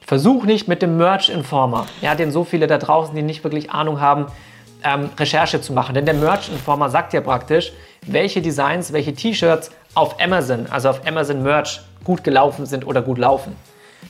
Versuch 0.00 0.44
nicht 0.44 0.66
mit 0.66 0.82
dem 0.82 0.96
Merch 0.96 1.28
Informer, 1.28 1.86
ja, 2.00 2.16
den 2.16 2.32
so 2.32 2.42
viele 2.42 2.66
da 2.66 2.78
draußen, 2.78 3.14
die 3.14 3.22
nicht 3.22 3.44
wirklich 3.44 3.70
Ahnung 3.70 4.00
haben, 4.00 4.26
ähm, 4.82 5.10
Recherche 5.18 5.60
zu 5.60 5.72
machen. 5.72 5.94
Denn 5.94 6.04
der 6.04 6.14
Merch 6.14 6.48
Informer 6.48 6.90
sagt 6.90 7.12
ja 7.12 7.20
praktisch, 7.20 7.72
welche 8.02 8.42
Designs, 8.42 8.92
welche 8.92 9.14
T-Shirts 9.14 9.70
auf 9.94 10.20
Amazon, 10.20 10.66
also 10.68 10.90
auf 10.90 11.06
Amazon 11.06 11.44
Merch, 11.44 11.80
gut 12.02 12.24
gelaufen 12.24 12.66
sind 12.66 12.84
oder 12.84 13.02
gut 13.02 13.18
laufen. 13.18 13.54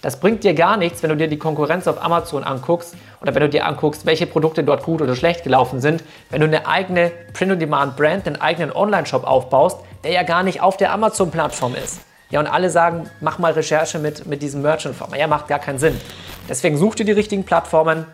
Das 0.02 0.20
bringt 0.20 0.44
dir 0.44 0.54
gar 0.54 0.76
nichts, 0.76 1.02
wenn 1.02 1.10
du 1.10 1.16
dir 1.16 1.28
die 1.28 1.38
Konkurrenz 1.38 1.86
auf 1.86 2.02
Amazon 2.02 2.44
anguckst 2.44 2.94
oder 3.20 3.34
wenn 3.34 3.42
du 3.42 3.48
dir 3.48 3.66
anguckst, 3.66 4.06
welche 4.06 4.26
Produkte 4.26 4.62
dort 4.62 4.82
gut 4.82 5.02
oder 5.02 5.16
schlecht 5.16 5.44
gelaufen 5.44 5.80
sind, 5.80 6.04
wenn 6.30 6.40
du 6.40 6.46
eine 6.46 6.66
eigene 6.66 7.10
Print-on-Demand-Brand, 7.32 8.26
einen 8.26 8.36
eigenen 8.36 8.72
Online-Shop 8.72 9.24
aufbaust, 9.24 9.78
der 10.04 10.12
ja 10.12 10.22
gar 10.22 10.42
nicht 10.42 10.60
auf 10.60 10.76
der 10.76 10.92
Amazon-Plattform 10.92 11.74
ist. 11.74 12.00
Ja, 12.30 12.40
und 12.40 12.46
alle 12.46 12.70
sagen, 12.70 13.08
mach 13.20 13.38
mal 13.38 13.52
Recherche 13.52 13.98
mit, 13.98 14.26
mit 14.26 14.42
diesem 14.42 14.62
Merchant-Form. 14.62 15.14
Ja, 15.14 15.26
macht 15.28 15.48
gar 15.48 15.60
keinen 15.60 15.78
Sinn. 15.78 15.98
Deswegen 16.48 16.76
such 16.76 16.96
dir 16.96 17.04
die 17.04 17.12
richtigen 17.12 17.44
Plattformen, 17.44 18.06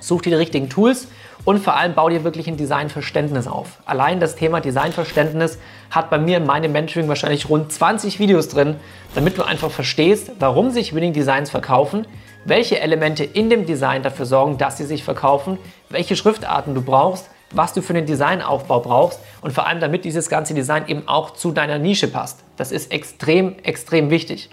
such 0.00 0.22
dir 0.22 0.30
die 0.30 0.36
richtigen 0.36 0.68
Tools 0.68 1.08
und 1.48 1.60
vor 1.60 1.78
allem 1.78 1.94
bau 1.94 2.10
dir 2.10 2.24
wirklich 2.24 2.46
ein 2.46 2.58
Designverständnis 2.58 3.46
auf. 3.46 3.78
Allein 3.86 4.20
das 4.20 4.36
Thema 4.36 4.60
Designverständnis 4.60 5.58
hat 5.90 6.10
bei 6.10 6.18
mir 6.18 6.36
in 6.36 6.44
meinem 6.44 6.72
Mentoring 6.72 7.08
wahrscheinlich 7.08 7.48
rund 7.48 7.72
20 7.72 8.18
Videos 8.18 8.48
drin, 8.48 8.76
damit 9.14 9.38
du 9.38 9.42
einfach 9.42 9.70
verstehst, 9.70 10.32
warum 10.40 10.68
sich 10.68 10.94
Winning 10.94 11.14
Designs 11.14 11.48
verkaufen, 11.48 12.06
welche 12.44 12.80
Elemente 12.80 13.24
in 13.24 13.48
dem 13.48 13.64
Design 13.64 14.02
dafür 14.02 14.26
sorgen, 14.26 14.58
dass 14.58 14.76
sie 14.76 14.84
sich 14.84 15.02
verkaufen, 15.02 15.56
welche 15.88 16.16
Schriftarten 16.16 16.74
du 16.74 16.82
brauchst, 16.82 17.30
was 17.50 17.72
du 17.72 17.80
für 17.80 17.94
einen 17.94 18.04
Designaufbau 18.04 18.80
brauchst 18.80 19.18
und 19.40 19.54
vor 19.54 19.66
allem 19.66 19.80
damit 19.80 20.04
dieses 20.04 20.28
ganze 20.28 20.52
Design 20.52 20.86
eben 20.86 21.08
auch 21.08 21.30
zu 21.30 21.52
deiner 21.52 21.78
Nische 21.78 22.08
passt. 22.08 22.40
Das 22.58 22.72
ist 22.72 22.92
extrem, 22.92 23.58
extrem 23.60 24.10
wichtig. 24.10 24.50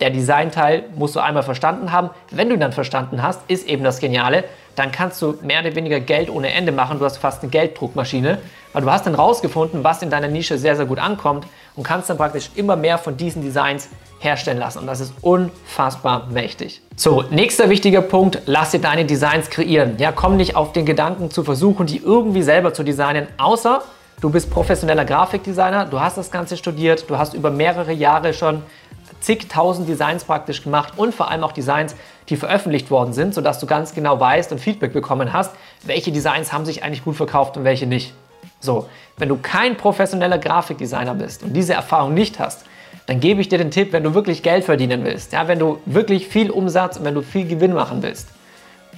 Der 0.00 0.10
Designteil 0.10 0.84
musst 0.94 1.16
du 1.16 1.20
einmal 1.20 1.42
verstanden 1.42 1.90
haben. 1.90 2.10
Wenn 2.30 2.50
du 2.50 2.58
dann 2.58 2.72
verstanden 2.72 3.22
hast, 3.22 3.40
ist 3.48 3.66
eben 3.66 3.82
das 3.82 3.98
Geniale, 3.98 4.44
dann 4.74 4.92
kannst 4.92 5.22
du 5.22 5.38
mehr 5.42 5.60
oder 5.60 5.74
weniger 5.74 6.00
Geld 6.00 6.28
ohne 6.28 6.52
Ende 6.52 6.70
machen. 6.70 6.98
Du 6.98 7.04
hast 7.06 7.16
fast 7.16 7.42
eine 7.42 7.50
Gelddruckmaschine, 7.50 8.38
weil 8.74 8.82
du 8.82 8.90
hast 8.90 9.06
dann 9.06 9.14
rausgefunden, 9.14 9.84
was 9.84 10.02
in 10.02 10.10
deiner 10.10 10.28
Nische 10.28 10.58
sehr, 10.58 10.76
sehr 10.76 10.84
gut 10.84 10.98
ankommt 10.98 11.46
und 11.76 11.82
kannst 11.82 12.10
dann 12.10 12.18
praktisch 12.18 12.50
immer 12.56 12.76
mehr 12.76 12.98
von 12.98 13.16
diesen 13.16 13.40
Designs 13.40 13.88
herstellen 14.18 14.58
lassen. 14.58 14.80
Und 14.80 14.86
das 14.86 15.00
ist 15.00 15.14
unfassbar 15.22 16.26
mächtig. 16.30 16.82
So, 16.94 17.22
nächster 17.30 17.70
wichtiger 17.70 18.02
Punkt, 18.02 18.42
lass 18.44 18.72
dir 18.72 18.80
deine 18.80 19.06
Designs 19.06 19.48
kreieren. 19.48 19.96
Ja, 19.96 20.12
komm 20.12 20.36
nicht 20.36 20.56
auf 20.56 20.72
den 20.72 20.84
Gedanken 20.84 21.30
zu 21.30 21.42
versuchen, 21.42 21.86
die 21.86 21.98
irgendwie 21.98 22.42
selber 22.42 22.74
zu 22.74 22.82
designen, 22.82 23.28
außer 23.38 23.82
du 24.20 24.30
bist 24.30 24.50
professioneller 24.50 25.04
Grafikdesigner, 25.04 25.86
du 25.86 26.00
hast 26.00 26.16
das 26.16 26.30
Ganze 26.30 26.56
studiert, 26.56 27.08
du 27.08 27.18
hast 27.18 27.34
über 27.34 27.50
mehrere 27.50 27.92
Jahre 27.92 28.32
schon 28.32 28.62
zigtausend 29.20 29.88
Designs 29.88 30.24
praktisch 30.24 30.62
gemacht 30.62 30.94
und 30.96 31.14
vor 31.14 31.30
allem 31.30 31.44
auch 31.44 31.52
Designs, 31.52 31.94
die 32.28 32.36
veröffentlicht 32.36 32.90
worden 32.90 33.12
sind, 33.12 33.34
sodass 33.34 33.58
du 33.58 33.66
ganz 33.66 33.94
genau 33.94 34.18
weißt 34.18 34.52
und 34.52 34.58
Feedback 34.58 34.92
bekommen 34.92 35.32
hast, 35.32 35.52
welche 35.84 36.12
Designs 36.12 36.52
haben 36.52 36.64
sich 36.64 36.82
eigentlich 36.82 37.04
gut 37.04 37.16
verkauft 37.16 37.56
und 37.56 37.64
welche 37.64 37.86
nicht. 37.86 38.12
So, 38.60 38.88
wenn 39.16 39.28
du 39.28 39.36
kein 39.36 39.76
professioneller 39.76 40.38
Grafikdesigner 40.38 41.14
bist 41.14 41.42
und 41.42 41.52
diese 41.52 41.74
Erfahrung 41.74 42.14
nicht 42.14 42.38
hast, 42.38 42.64
dann 43.06 43.20
gebe 43.20 43.40
ich 43.40 43.48
dir 43.48 43.58
den 43.58 43.70
Tipp, 43.70 43.92
wenn 43.92 44.02
du 44.02 44.14
wirklich 44.14 44.42
Geld 44.42 44.64
verdienen 44.64 45.04
willst, 45.04 45.32
ja, 45.32 45.46
wenn 45.46 45.58
du 45.58 45.78
wirklich 45.86 46.26
viel 46.26 46.50
Umsatz 46.50 46.96
und 46.96 47.04
wenn 47.04 47.14
du 47.14 47.22
viel 47.22 47.46
Gewinn 47.46 47.72
machen 47.72 48.02
willst, 48.02 48.28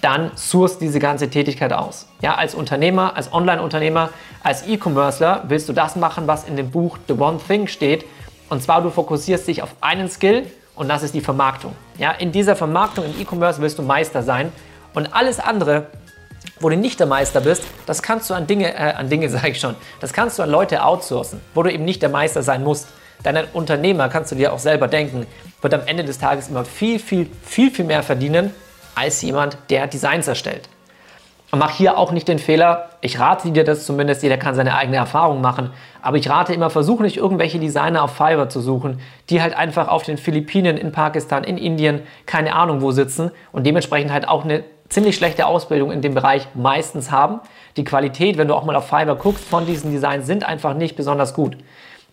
dann 0.01 0.31
source 0.37 0.79
diese 0.79 0.99
ganze 0.99 1.29
Tätigkeit 1.29 1.73
aus. 1.73 2.07
Ja, 2.23 2.37
als 2.37 2.55
Unternehmer, 2.55 3.17
als 3.17 3.33
Online-Unternehmer, 3.33 4.11
als 4.43 4.67
E-Commercer 4.67 5.45
willst 5.49 5.69
du 5.69 5.73
das 5.73 5.97
machen, 5.97 6.27
was 6.27 6.45
in 6.45 6.57
dem 6.57 6.71
Buch 6.71 6.99
The 7.09 7.15
One 7.15 7.39
Thing 7.47 7.67
steht, 7.67 8.05
und 8.49 8.63
zwar, 8.63 8.83
du 8.83 8.91
fokussierst 8.91 9.47
dich 9.47 9.63
auf 9.63 9.71
einen 9.81 10.09
Skill 10.09 10.47
und 10.75 10.89
das 10.89 11.03
ist 11.03 11.15
die 11.15 11.21
Vermarktung. 11.21 11.75
Ja, 11.99 12.13
in 12.13 12.33
dieser 12.33 12.57
Vermarktung 12.57 13.05
im 13.05 13.21
E-Commerce 13.21 13.61
willst 13.61 13.79
du 13.79 13.83
Meister 13.83 14.23
sein 14.23 14.53
und 14.95 15.15
alles 15.15 15.41
andere, 15.41 15.87
wo 16.61 16.69
du 16.69 16.77
nicht 16.77 16.99
der 17.01 17.07
Meister 17.07 17.41
bist, 17.41 17.63
das 17.87 18.03
kannst 18.03 18.31
du 18.31 18.35
an 18.35 18.47
Dinge, 18.47 18.75
äh, 18.75 18.93
an 18.95 19.09
Dinge 19.09 19.29
sage 19.31 19.51
ich 19.51 19.61
schon, 19.61 19.75
das 20.01 20.13
kannst 20.13 20.39
du 20.39 20.43
an 20.43 20.51
Leute 20.51 20.85
outsourcen, 20.85 21.41
wo 21.55 21.63
du 21.63 21.73
eben 21.73 21.85
nicht 21.85 22.03
der 22.03 22.09
Meister 22.09 22.43
sein 22.43 22.63
musst. 22.63 22.89
Dein 23.25 23.47
Unternehmer, 23.53 24.09
kannst 24.09 24.31
du 24.31 24.37
dir 24.37 24.53
auch 24.53 24.61
selber 24.61 24.87
denken, 24.87 25.27
wird 25.61 25.75
am 25.75 25.83
Ende 25.87 26.05
des 26.05 26.19
Tages 26.19 26.49
immer 26.49 26.65
viel, 26.65 27.01
viel, 27.01 27.29
viel, 27.43 27.73
viel 27.73 27.85
mehr 27.85 28.05
verdienen 28.05 28.55
als 28.95 29.23
jemand, 29.23 29.59
der 29.71 29.89
Designs 29.89 30.29
erstellt. 30.29 30.69
Mach 31.51 31.71
hier 31.71 31.97
auch 31.97 32.13
nicht 32.13 32.29
den 32.29 32.39
Fehler, 32.39 32.91
ich 33.01 33.19
rate 33.19 33.51
dir 33.51 33.65
das 33.65 33.87
zumindest, 33.87 34.23
jeder 34.23 34.37
kann 34.37 34.55
seine 34.55 34.75
eigene 34.77 34.99
Erfahrung 34.99 35.41
machen, 35.41 35.71
aber 36.03 36.19
ich 36.19 36.29
rate 36.29 36.53
immer, 36.53 36.69
versuche 36.69 37.03
nicht 37.03 37.17
irgendwelche 37.17 37.59
Designer 37.59 38.03
auf 38.03 38.11
Fiverr 38.11 38.51
zu 38.51 38.61
suchen, 38.61 39.01
die 39.31 39.41
halt 39.41 39.57
einfach 39.57 39.89
auf 39.89 40.03
den 40.03 40.19
Philippinen, 40.19 40.77
in 40.77 40.93
Pakistan, 40.93 41.45
in 41.45 41.57
Indien, 41.57 42.03
keine 42.27 42.55
Ahnung 42.55 42.83
wo 42.83 42.91
sitzen 42.91 43.31
und 43.51 43.65
dementsprechend 43.65 44.13
halt 44.13 44.29
auch 44.29 44.45
eine 44.45 44.63
ziemlich 44.91 45.17
schlechte 45.17 45.47
Ausbildung 45.47 45.91
in 45.91 46.03
dem 46.03 46.13
Bereich 46.13 46.49
meistens 46.55 47.11
haben. 47.11 47.41
Die 47.79 47.85
Qualität, 47.85 48.37
wenn 48.37 48.49
du 48.49 48.55
auch 48.55 48.65
mal 48.65 48.77
auf 48.77 48.87
Fiverr 48.87 49.17
guckst, 49.17 49.45
von 49.45 49.65
diesen 49.65 49.91
Designs 49.91 50.27
sind 50.27 50.45
einfach 50.45 50.75
nicht 50.75 50.97
besonders 50.97 51.33
gut. 51.33 51.57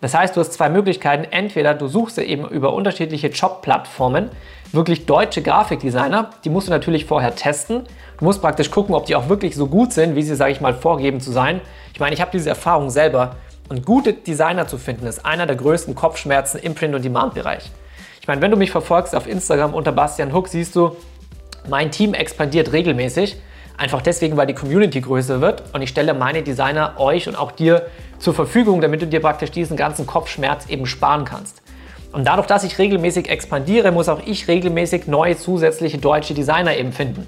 Das 0.02 0.14
heißt, 0.14 0.36
du 0.36 0.42
hast 0.42 0.54
zwei 0.54 0.70
Möglichkeiten. 0.70 1.26
Entweder 1.32 1.74
du 1.74 1.88
suchst 1.88 2.18
dir 2.18 2.24
eben 2.24 2.48
über 2.48 2.74
unterschiedliche 2.74 3.28
Job-Plattformen 3.28 4.30
wirklich 4.72 5.06
deutsche 5.06 5.42
Grafikdesigner. 5.42 6.32
Die 6.44 6.50
musst 6.50 6.68
du 6.68 6.72
natürlich 6.72 7.06
vorher 7.06 7.36
testen. 7.36 7.84
Du 8.18 8.26
musst 8.26 8.42
praktisch 8.42 8.72
gucken, 8.72 8.94
ob 8.94 9.06
die 9.06 9.16
auch 9.16 9.30
wirklich 9.30 9.56
so 9.56 9.68
gut 9.68 9.94
sind, 9.94 10.16
wie 10.16 10.22
sie, 10.22 10.36
sage 10.36 10.52
ich 10.52 10.62
mal, 10.62 10.74
vorgeben 10.74 11.22
zu 11.22 11.32
sein. 11.32 11.62
Ich 11.94 12.00
meine, 12.00 12.14
ich 12.14 12.22
habe 12.22 12.32
diese 12.32 12.50
Erfahrung 12.50 12.90
selber. 12.90 13.38
Und 13.68 13.86
gute 13.86 14.14
Designer 14.14 14.68
zu 14.68 14.78
finden, 14.78 15.08
ist 15.08 15.26
einer 15.26 15.48
der 15.48 15.56
größten 15.56 15.96
Kopfschmerzen 15.96 16.60
im 16.60 16.76
Print-on-Demand-Bereich. 16.76 17.72
Ich 18.22 18.28
meine, 18.28 18.42
wenn 18.42 18.52
du 18.52 18.58
mich 18.58 18.72
verfolgst 18.72 19.16
auf 19.16 19.28
Instagram 19.28 19.74
unter 19.74 19.92
Bastian 19.92 20.34
Hook, 20.34 20.50
siehst 20.50 20.76
du, 20.76 20.96
mein 21.68 21.90
Team 21.90 22.14
expandiert 22.14 22.74
regelmäßig. 22.74 23.38
Einfach 23.78 24.02
deswegen, 24.02 24.38
weil 24.38 24.48
die 24.48 24.54
Community 24.54 25.02
größer 25.02 25.42
wird 25.42 25.64
und 25.74 25.82
ich 25.82 25.90
stelle 25.90 26.14
meine 26.14 26.44
Designer 26.44 26.94
euch 26.98 27.28
und 27.28 27.36
auch 27.36 27.52
dir 27.52 27.88
zur 28.20 28.34
Verfügung, 28.34 28.80
damit 28.80 29.02
du 29.02 29.08
dir 29.08 29.20
praktisch 29.20 29.52
diesen 29.52 29.76
ganzen 29.76 30.08
Kopfschmerz 30.08 30.68
eben 30.70 30.86
sparen 30.86 31.26
kannst. 31.26 31.62
Und 32.14 32.26
dadurch, 32.26 32.48
dass 32.48 32.64
ich 32.64 32.80
regelmäßig 32.80 33.30
expandiere, 33.30 33.92
muss 33.92 34.08
auch 34.08 34.22
ich 34.26 34.48
regelmäßig 34.48 35.08
neue 35.08 35.36
zusätzliche 35.36 35.98
deutsche 35.98 36.34
Designer 36.34 36.78
eben 36.78 36.94
finden. 36.94 37.28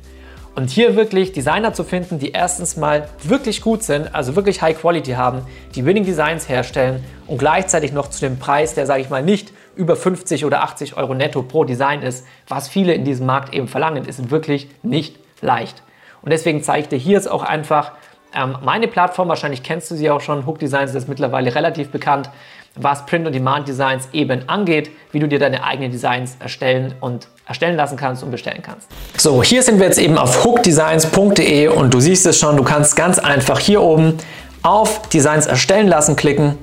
Und 0.55 0.69
hier 0.69 0.95
wirklich 0.95 1.33
Designer 1.33 1.73
zu 1.73 1.83
finden, 1.83 2.17
die 2.17 2.31
erstens 2.31 2.77
mal 2.77 3.09
wirklich 3.21 3.61
gut 3.61 3.83
sind, 3.83 4.15
also 4.15 4.35
wirklich 4.35 4.61
High 4.61 4.79
Quality 4.79 5.11
haben, 5.11 5.41
die 5.75 5.85
Winning 5.85 6.05
Designs 6.05 6.49
herstellen 6.49 7.03
und 7.27 7.37
gleichzeitig 7.37 7.91
noch 7.91 8.07
zu 8.07 8.21
dem 8.21 8.39
Preis, 8.39 8.73
der 8.73 8.85
sage 8.85 9.01
ich 9.01 9.09
mal 9.09 9.21
nicht 9.21 9.51
über 9.75 9.95
50 9.95 10.45
oder 10.45 10.63
80 10.63 10.97
Euro 10.97 11.13
netto 11.13 11.43
pro 11.43 11.63
Design 11.63 12.01
ist, 12.01 12.25
was 12.47 12.69
viele 12.69 12.93
in 12.93 13.03
diesem 13.03 13.27
Markt 13.27 13.53
eben 13.53 13.67
verlangen, 13.67 14.05
ist 14.05 14.31
wirklich 14.31 14.69
nicht 14.81 15.19
leicht. 15.41 15.83
Und 16.21 16.31
deswegen 16.31 16.63
zeige 16.63 16.81
ich 16.81 16.87
dir 16.89 16.97
hier 16.97 17.13
jetzt 17.13 17.29
auch 17.29 17.43
einfach 17.43 17.91
ähm, 18.33 18.57
meine 18.63 18.87
Plattform. 18.87 19.29
Wahrscheinlich 19.29 19.63
kennst 19.63 19.89
du 19.91 19.95
sie 19.95 20.09
auch 20.09 20.21
schon. 20.21 20.45
Hook 20.45 20.59
Designs 20.59 20.93
ist 20.93 21.07
mittlerweile 21.07 21.53
relativ 21.55 21.89
bekannt, 21.89 22.29
was 22.75 23.05
Print-on-Demand-Designs 23.05 24.09
eben 24.13 24.47
angeht, 24.47 24.91
wie 25.11 25.19
du 25.19 25.27
dir 25.27 25.39
deine 25.39 25.63
eigenen 25.63 25.91
Designs 25.91 26.37
erstellen 26.39 26.93
und 26.99 27.27
erstellen 27.47 27.75
lassen 27.75 27.97
kannst 27.97 28.23
und 28.23 28.31
bestellen 28.31 28.61
kannst. 28.61 28.87
So, 29.17 29.41
hier 29.41 29.63
sind 29.63 29.79
wir 29.79 29.85
jetzt 29.85 29.99
eben 29.99 30.17
auf 30.17 30.43
hookdesigns.de 30.43 31.69
und 31.69 31.93
du 31.93 31.99
siehst 31.99 32.25
es 32.25 32.37
schon, 32.37 32.57
du 32.57 32.63
kannst 32.63 32.95
ganz 32.95 33.19
einfach 33.19 33.59
hier 33.59 33.81
oben 33.81 34.17
auf 34.63 35.07
Designs 35.09 35.45
erstellen 35.45 35.87
lassen 35.87 36.15
klicken 36.15 36.57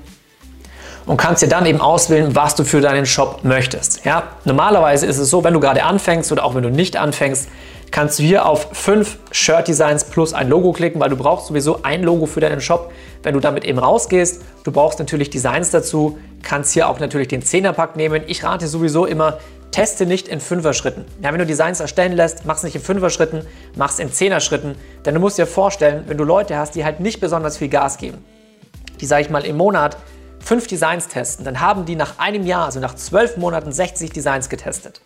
und 1.06 1.16
kannst 1.16 1.42
dir 1.42 1.48
dann 1.48 1.66
eben 1.66 1.80
auswählen, 1.80 2.34
was 2.34 2.54
du 2.54 2.64
für 2.64 2.80
deinen 2.80 3.06
Shop 3.06 3.40
möchtest. 3.42 4.04
Ja, 4.04 4.24
normalerweise 4.44 5.06
ist 5.06 5.18
es 5.18 5.30
so, 5.30 5.44
wenn 5.44 5.54
du 5.54 5.60
gerade 5.60 5.84
anfängst 5.84 6.30
oder 6.32 6.44
auch 6.44 6.54
wenn 6.54 6.62
du 6.62 6.70
nicht 6.70 6.96
anfängst, 6.96 7.48
kannst 7.94 8.18
du 8.18 8.24
hier 8.24 8.44
auf 8.44 8.70
fünf 8.72 9.18
Shirt 9.30 9.68
Designs 9.68 10.02
plus 10.02 10.34
ein 10.34 10.48
Logo 10.48 10.72
klicken, 10.72 11.00
weil 11.00 11.10
du 11.10 11.16
brauchst 11.16 11.46
sowieso 11.46 11.84
ein 11.84 12.02
Logo 12.02 12.26
für 12.26 12.40
deinen 12.40 12.60
Shop, 12.60 12.90
wenn 13.22 13.34
du 13.34 13.40
damit 13.40 13.64
eben 13.64 13.78
rausgehst. 13.78 14.42
Du 14.64 14.72
brauchst 14.72 14.98
natürlich 14.98 15.30
Designs 15.30 15.70
dazu, 15.70 16.18
kannst 16.42 16.72
hier 16.72 16.88
auch 16.88 16.98
natürlich 16.98 17.28
den 17.28 17.40
10er 17.40 17.70
Pack 17.70 17.94
nehmen. 17.94 18.24
Ich 18.26 18.42
rate 18.42 18.66
sowieso 18.66 19.06
immer, 19.06 19.38
teste 19.70 20.06
nicht 20.06 20.26
in 20.26 20.40
5er 20.40 20.72
Schritten. 20.72 21.04
Ja, 21.22 21.30
wenn 21.30 21.38
du 21.38 21.46
Designs 21.46 21.78
erstellen 21.78 22.14
lässt, 22.14 22.44
mach 22.44 22.56
es 22.56 22.64
nicht 22.64 22.74
in 22.74 22.82
5er 22.82 23.10
Schritten, 23.10 23.42
mach 23.76 23.90
es 23.90 24.00
in 24.00 24.10
10er 24.10 24.40
Schritten, 24.40 24.74
denn 25.04 25.14
du 25.14 25.20
musst 25.20 25.38
dir 25.38 25.46
vorstellen, 25.46 26.02
wenn 26.08 26.18
du 26.18 26.24
Leute 26.24 26.56
hast, 26.56 26.74
die 26.74 26.84
halt 26.84 26.98
nicht 26.98 27.20
besonders 27.20 27.58
viel 27.58 27.68
Gas 27.68 27.98
geben, 27.98 28.24
die 29.00 29.06
sage 29.06 29.22
ich 29.22 29.30
mal 29.30 29.44
im 29.44 29.56
Monat 29.56 29.96
fünf 30.40 30.66
Designs 30.66 31.06
testen, 31.06 31.44
dann 31.44 31.60
haben 31.60 31.84
die 31.84 31.94
nach 31.94 32.18
einem 32.18 32.44
Jahr, 32.44 32.64
also 32.64 32.80
nach 32.80 32.96
zwölf 32.96 33.36
Monaten 33.36 33.70
60 33.70 34.10
Designs 34.10 34.48
getestet. 34.48 35.00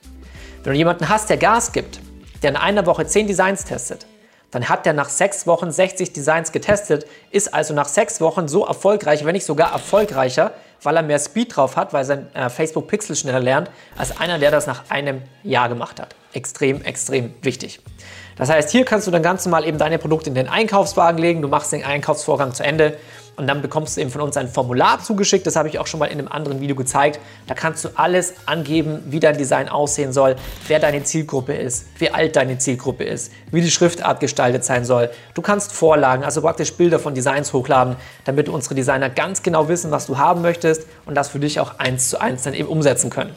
Wenn 0.64 0.72
du 0.72 0.78
jemanden 0.78 1.10
hast, 1.10 1.28
der 1.28 1.36
Gas 1.36 1.72
gibt, 1.72 2.00
der 2.42 2.50
in 2.50 2.56
einer 2.56 2.86
Woche 2.86 3.06
10 3.06 3.26
Designs 3.26 3.64
testet, 3.64 4.06
dann 4.50 4.68
hat 4.68 4.86
der 4.86 4.94
nach 4.94 5.10
sechs 5.10 5.46
Wochen 5.46 5.70
60 5.70 6.12
Designs 6.12 6.52
getestet, 6.52 7.06
ist 7.30 7.52
also 7.52 7.74
nach 7.74 7.86
sechs 7.86 8.20
Wochen 8.20 8.48
so 8.48 8.64
erfolgreich, 8.64 9.24
wenn 9.24 9.34
nicht 9.34 9.44
sogar 9.44 9.72
erfolgreicher, 9.72 10.52
weil 10.82 10.96
er 10.96 11.02
mehr 11.02 11.18
Speed 11.18 11.56
drauf 11.56 11.76
hat, 11.76 11.92
weil 11.92 12.04
sein 12.04 12.34
äh, 12.34 12.48
Facebook 12.48 12.86
Pixel 12.86 13.14
schneller 13.14 13.40
lernt, 13.40 13.70
als 13.96 14.18
einer, 14.18 14.38
der 14.38 14.50
das 14.50 14.66
nach 14.66 14.88
einem 14.90 15.22
Jahr 15.42 15.68
gemacht 15.68 16.00
hat. 16.00 16.14
Extrem, 16.32 16.82
extrem 16.82 17.34
wichtig. 17.42 17.80
Das 18.36 18.48
heißt, 18.48 18.70
hier 18.70 18.84
kannst 18.84 19.06
du 19.06 19.10
dann 19.10 19.22
ganz 19.22 19.44
normal 19.44 19.66
eben 19.66 19.78
deine 19.78 19.98
Produkte 19.98 20.28
in 20.28 20.34
den 20.34 20.48
Einkaufswagen 20.48 21.18
legen, 21.18 21.42
du 21.42 21.48
machst 21.48 21.72
den 21.72 21.84
Einkaufsvorgang 21.84 22.54
zu 22.54 22.62
Ende 22.62 22.96
und 23.38 23.46
dann 23.46 23.62
bekommst 23.62 23.96
du 23.96 24.00
eben 24.00 24.10
von 24.10 24.20
uns 24.20 24.36
ein 24.36 24.48
Formular 24.48 25.00
zugeschickt. 25.00 25.46
Das 25.46 25.56
habe 25.56 25.68
ich 25.68 25.78
auch 25.78 25.86
schon 25.86 26.00
mal 26.00 26.06
in 26.06 26.18
einem 26.18 26.28
anderen 26.28 26.60
Video 26.60 26.74
gezeigt. 26.74 27.20
Da 27.46 27.54
kannst 27.54 27.84
du 27.84 27.90
alles 27.94 28.34
angeben, 28.46 29.02
wie 29.06 29.20
dein 29.20 29.38
Design 29.38 29.68
aussehen 29.68 30.12
soll, 30.12 30.36
wer 30.66 30.80
deine 30.80 31.04
Zielgruppe 31.04 31.54
ist, 31.54 31.86
wie 31.98 32.10
alt 32.10 32.36
deine 32.36 32.58
Zielgruppe 32.58 33.04
ist, 33.04 33.32
wie 33.52 33.60
die 33.60 33.70
Schriftart 33.70 34.20
gestaltet 34.20 34.64
sein 34.64 34.84
soll. 34.84 35.10
Du 35.34 35.42
kannst 35.42 35.72
Vorlagen, 35.72 36.24
also 36.24 36.40
praktisch 36.40 36.72
Bilder 36.74 36.98
von 36.98 37.14
Designs 37.14 37.52
hochladen, 37.52 37.96
damit 38.24 38.48
unsere 38.48 38.74
Designer 38.74 39.08
ganz 39.08 39.42
genau 39.42 39.68
wissen, 39.68 39.90
was 39.90 40.06
du 40.06 40.18
haben 40.18 40.42
möchtest 40.42 40.86
und 41.06 41.14
das 41.14 41.28
für 41.28 41.38
dich 41.38 41.60
auch 41.60 41.78
eins 41.78 42.10
zu 42.10 42.20
eins 42.20 42.42
dann 42.42 42.54
eben 42.54 42.68
umsetzen 42.68 43.08
können. 43.08 43.32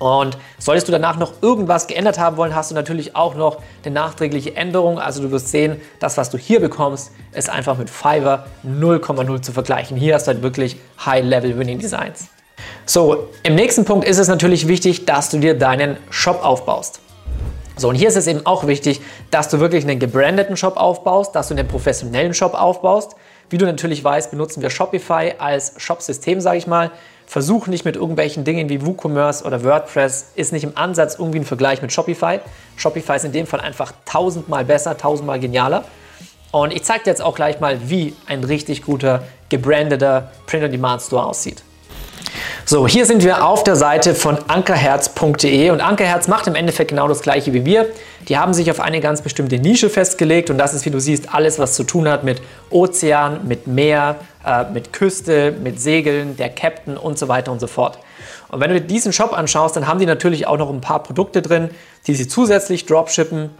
Und 0.00 0.38
solltest 0.58 0.88
du 0.88 0.92
danach 0.92 1.18
noch 1.18 1.42
irgendwas 1.42 1.86
geändert 1.86 2.18
haben 2.18 2.38
wollen, 2.38 2.54
hast 2.54 2.70
du 2.70 2.74
natürlich 2.74 3.14
auch 3.14 3.34
noch 3.34 3.58
eine 3.84 3.92
nachträgliche 3.94 4.56
Änderung. 4.56 4.98
Also 4.98 5.20
du 5.20 5.30
wirst 5.30 5.48
sehen, 5.48 5.78
das, 5.98 6.16
was 6.16 6.30
du 6.30 6.38
hier 6.38 6.58
bekommst, 6.58 7.12
ist 7.32 7.50
einfach 7.50 7.76
mit 7.76 7.90
Fiverr 7.90 8.46
0,0 8.66 9.42
zu 9.42 9.52
vergleichen. 9.52 9.98
Hier 9.98 10.14
hast 10.14 10.26
du 10.26 10.32
halt 10.32 10.42
wirklich 10.42 10.76
High-Level 11.04 11.58
Winning 11.58 11.78
Designs. 11.78 12.28
So, 12.86 13.28
im 13.42 13.54
nächsten 13.54 13.84
Punkt 13.84 14.08
ist 14.08 14.16
es 14.16 14.26
natürlich 14.26 14.68
wichtig, 14.68 15.04
dass 15.04 15.28
du 15.28 15.38
dir 15.38 15.56
deinen 15.58 15.98
Shop 16.08 16.42
aufbaust. 16.42 17.00
So, 17.76 17.90
und 17.90 17.94
hier 17.94 18.08
ist 18.08 18.16
es 18.16 18.26
eben 18.26 18.46
auch 18.46 18.66
wichtig, 18.66 19.02
dass 19.30 19.50
du 19.50 19.60
wirklich 19.60 19.84
einen 19.84 19.98
gebrandeten 19.98 20.56
Shop 20.56 20.78
aufbaust, 20.78 21.34
dass 21.34 21.48
du 21.48 21.54
einen 21.54 21.68
professionellen 21.68 22.32
Shop 22.32 22.54
aufbaust. 22.54 23.16
Wie 23.50 23.58
du 23.58 23.66
natürlich 23.66 24.02
weißt, 24.04 24.30
benutzen 24.30 24.62
wir 24.62 24.70
Shopify 24.70 25.34
als 25.38 25.74
Shop-System, 25.76 26.40
sage 26.40 26.58
ich 26.58 26.68
mal. 26.68 26.92
Versuch 27.26 27.66
nicht 27.66 27.84
mit 27.84 27.96
irgendwelchen 27.96 28.44
Dingen 28.44 28.68
wie 28.68 28.86
WooCommerce 28.86 29.44
oder 29.44 29.64
WordPress, 29.64 30.32
ist 30.36 30.52
nicht 30.52 30.62
im 30.62 30.76
Ansatz 30.76 31.16
irgendwie 31.18 31.40
ein 31.40 31.44
Vergleich 31.44 31.82
mit 31.82 31.92
Shopify. 31.92 32.38
Shopify 32.76 33.16
ist 33.16 33.24
in 33.24 33.32
dem 33.32 33.48
Fall 33.48 33.60
einfach 33.60 33.92
tausendmal 34.04 34.64
besser, 34.64 34.96
tausendmal 34.96 35.40
genialer. 35.40 35.84
Und 36.52 36.72
ich 36.72 36.84
zeige 36.84 37.04
dir 37.04 37.10
jetzt 37.10 37.22
auch 37.22 37.34
gleich 37.34 37.58
mal, 37.58 37.90
wie 37.90 38.14
ein 38.26 38.44
richtig 38.44 38.82
guter, 38.82 39.24
gebrandeter 39.48 40.30
Print-on-Demand-Store 40.46 41.26
aussieht. 41.26 41.64
So, 42.64 42.86
hier 42.86 43.04
sind 43.04 43.24
wir 43.24 43.44
auf 43.44 43.64
der 43.64 43.74
Seite 43.74 44.14
von 44.14 44.38
ankerherz.de 44.46 45.70
und 45.70 45.80
Ankerherz 45.80 46.28
macht 46.28 46.46
im 46.46 46.54
Endeffekt 46.54 46.90
genau 46.90 47.08
das 47.08 47.20
gleiche 47.20 47.52
wie 47.52 47.64
wir. 47.64 47.86
Die 48.28 48.38
haben 48.38 48.54
sich 48.54 48.70
auf 48.70 48.80
eine 48.80 49.00
ganz 49.00 49.22
bestimmte 49.22 49.58
Nische 49.58 49.90
festgelegt 49.90 50.50
und 50.50 50.58
das 50.58 50.74
ist, 50.74 50.84
wie 50.84 50.90
du 50.90 51.00
siehst, 51.00 51.34
alles, 51.34 51.58
was 51.58 51.74
zu 51.74 51.84
tun 51.84 52.08
hat 52.08 52.22
mit 52.22 52.40
Ozean, 52.70 53.46
mit 53.46 53.66
Meer, 53.66 54.16
äh, 54.46 54.64
mit 54.70 54.92
Küste, 54.92 55.52
mit 55.52 55.80
Segeln, 55.80 56.36
der 56.36 56.50
Captain 56.50 56.96
und 56.96 57.18
so 57.18 57.28
weiter 57.28 57.50
und 57.50 57.60
so 57.60 57.66
fort. 57.66 57.98
Und 58.48 58.60
wenn 58.60 58.70
du 58.70 58.80
dir 58.80 58.86
diesen 58.86 59.12
Shop 59.12 59.32
anschaust, 59.32 59.76
dann 59.76 59.86
haben 59.86 59.98
die 59.98 60.06
natürlich 60.06 60.46
auch 60.46 60.58
noch 60.58 60.70
ein 60.70 60.80
paar 60.80 61.02
Produkte 61.02 61.40
drin, 61.40 61.70
die 62.06 62.14
sie 62.14 62.28
zusätzlich 62.28 62.86
dropshippen, 62.86 63.50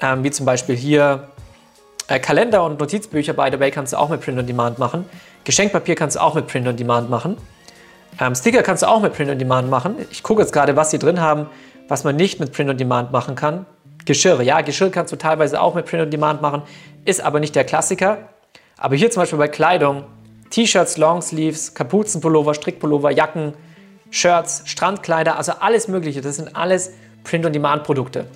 ähm, 0.00 0.24
wie 0.24 0.30
zum 0.30 0.46
Beispiel 0.46 0.76
hier 0.76 1.28
äh, 2.08 2.18
Kalender 2.18 2.64
und 2.64 2.78
Notizbücher, 2.80 3.32
by 3.32 3.48
the 3.50 3.58
way, 3.58 3.70
kannst 3.70 3.92
du 3.92 3.96
auch 3.96 4.08
mit 4.08 4.20
Print 4.20 4.38
on 4.38 4.46
Demand 4.46 4.78
machen. 4.78 5.06
Geschenkpapier 5.44 5.94
kannst 5.94 6.16
du 6.16 6.20
auch 6.20 6.34
mit 6.34 6.46
Print 6.46 6.68
on 6.68 6.76
Demand 6.76 7.08
machen. 7.08 7.36
Ähm, 8.20 8.34
Sticker 8.34 8.62
kannst 8.62 8.82
du 8.82 8.88
auch 8.88 9.00
mit 9.00 9.14
Print 9.14 9.30
on 9.30 9.38
Demand 9.38 9.70
machen. 9.70 9.96
Ich 10.10 10.22
gucke 10.22 10.42
jetzt 10.42 10.52
gerade, 10.52 10.76
was 10.76 10.90
sie 10.90 10.98
drin 10.98 11.20
haben, 11.20 11.46
was 11.88 12.04
man 12.04 12.16
nicht 12.16 12.40
mit 12.40 12.52
Print 12.52 12.70
on 12.70 12.76
Demand 12.76 13.12
machen 13.12 13.34
kann. 13.34 13.66
Geschirr, 14.04 14.40
ja, 14.42 14.60
Geschirr 14.60 14.90
kannst 14.90 15.12
du 15.12 15.16
teilweise 15.16 15.60
auch 15.60 15.74
mit 15.74 15.86
Print 15.86 16.02
on 16.02 16.10
Demand 16.10 16.42
machen, 16.42 16.62
ist 17.04 17.20
aber 17.20 17.40
nicht 17.40 17.54
der 17.54 17.64
Klassiker. 17.64 18.28
Aber 18.76 18.96
hier 18.96 19.10
zum 19.10 19.22
Beispiel 19.22 19.38
bei 19.38 19.48
Kleidung, 19.48 20.04
T-Shirts, 20.50 20.98
Longsleeves, 20.98 21.74
Kapuzenpullover, 21.74 22.54
Strickpullover, 22.54 23.10
Jacken, 23.10 23.54
Shirts, 24.10 24.62
Strandkleider, 24.66 25.38
also 25.38 25.52
alles 25.60 25.88
Mögliche. 25.88 26.20
Das 26.20 26.36
sind 26.36 26.54
alles 26.56 26.92
Print-on-Demand-Produkte. 27.24 28.26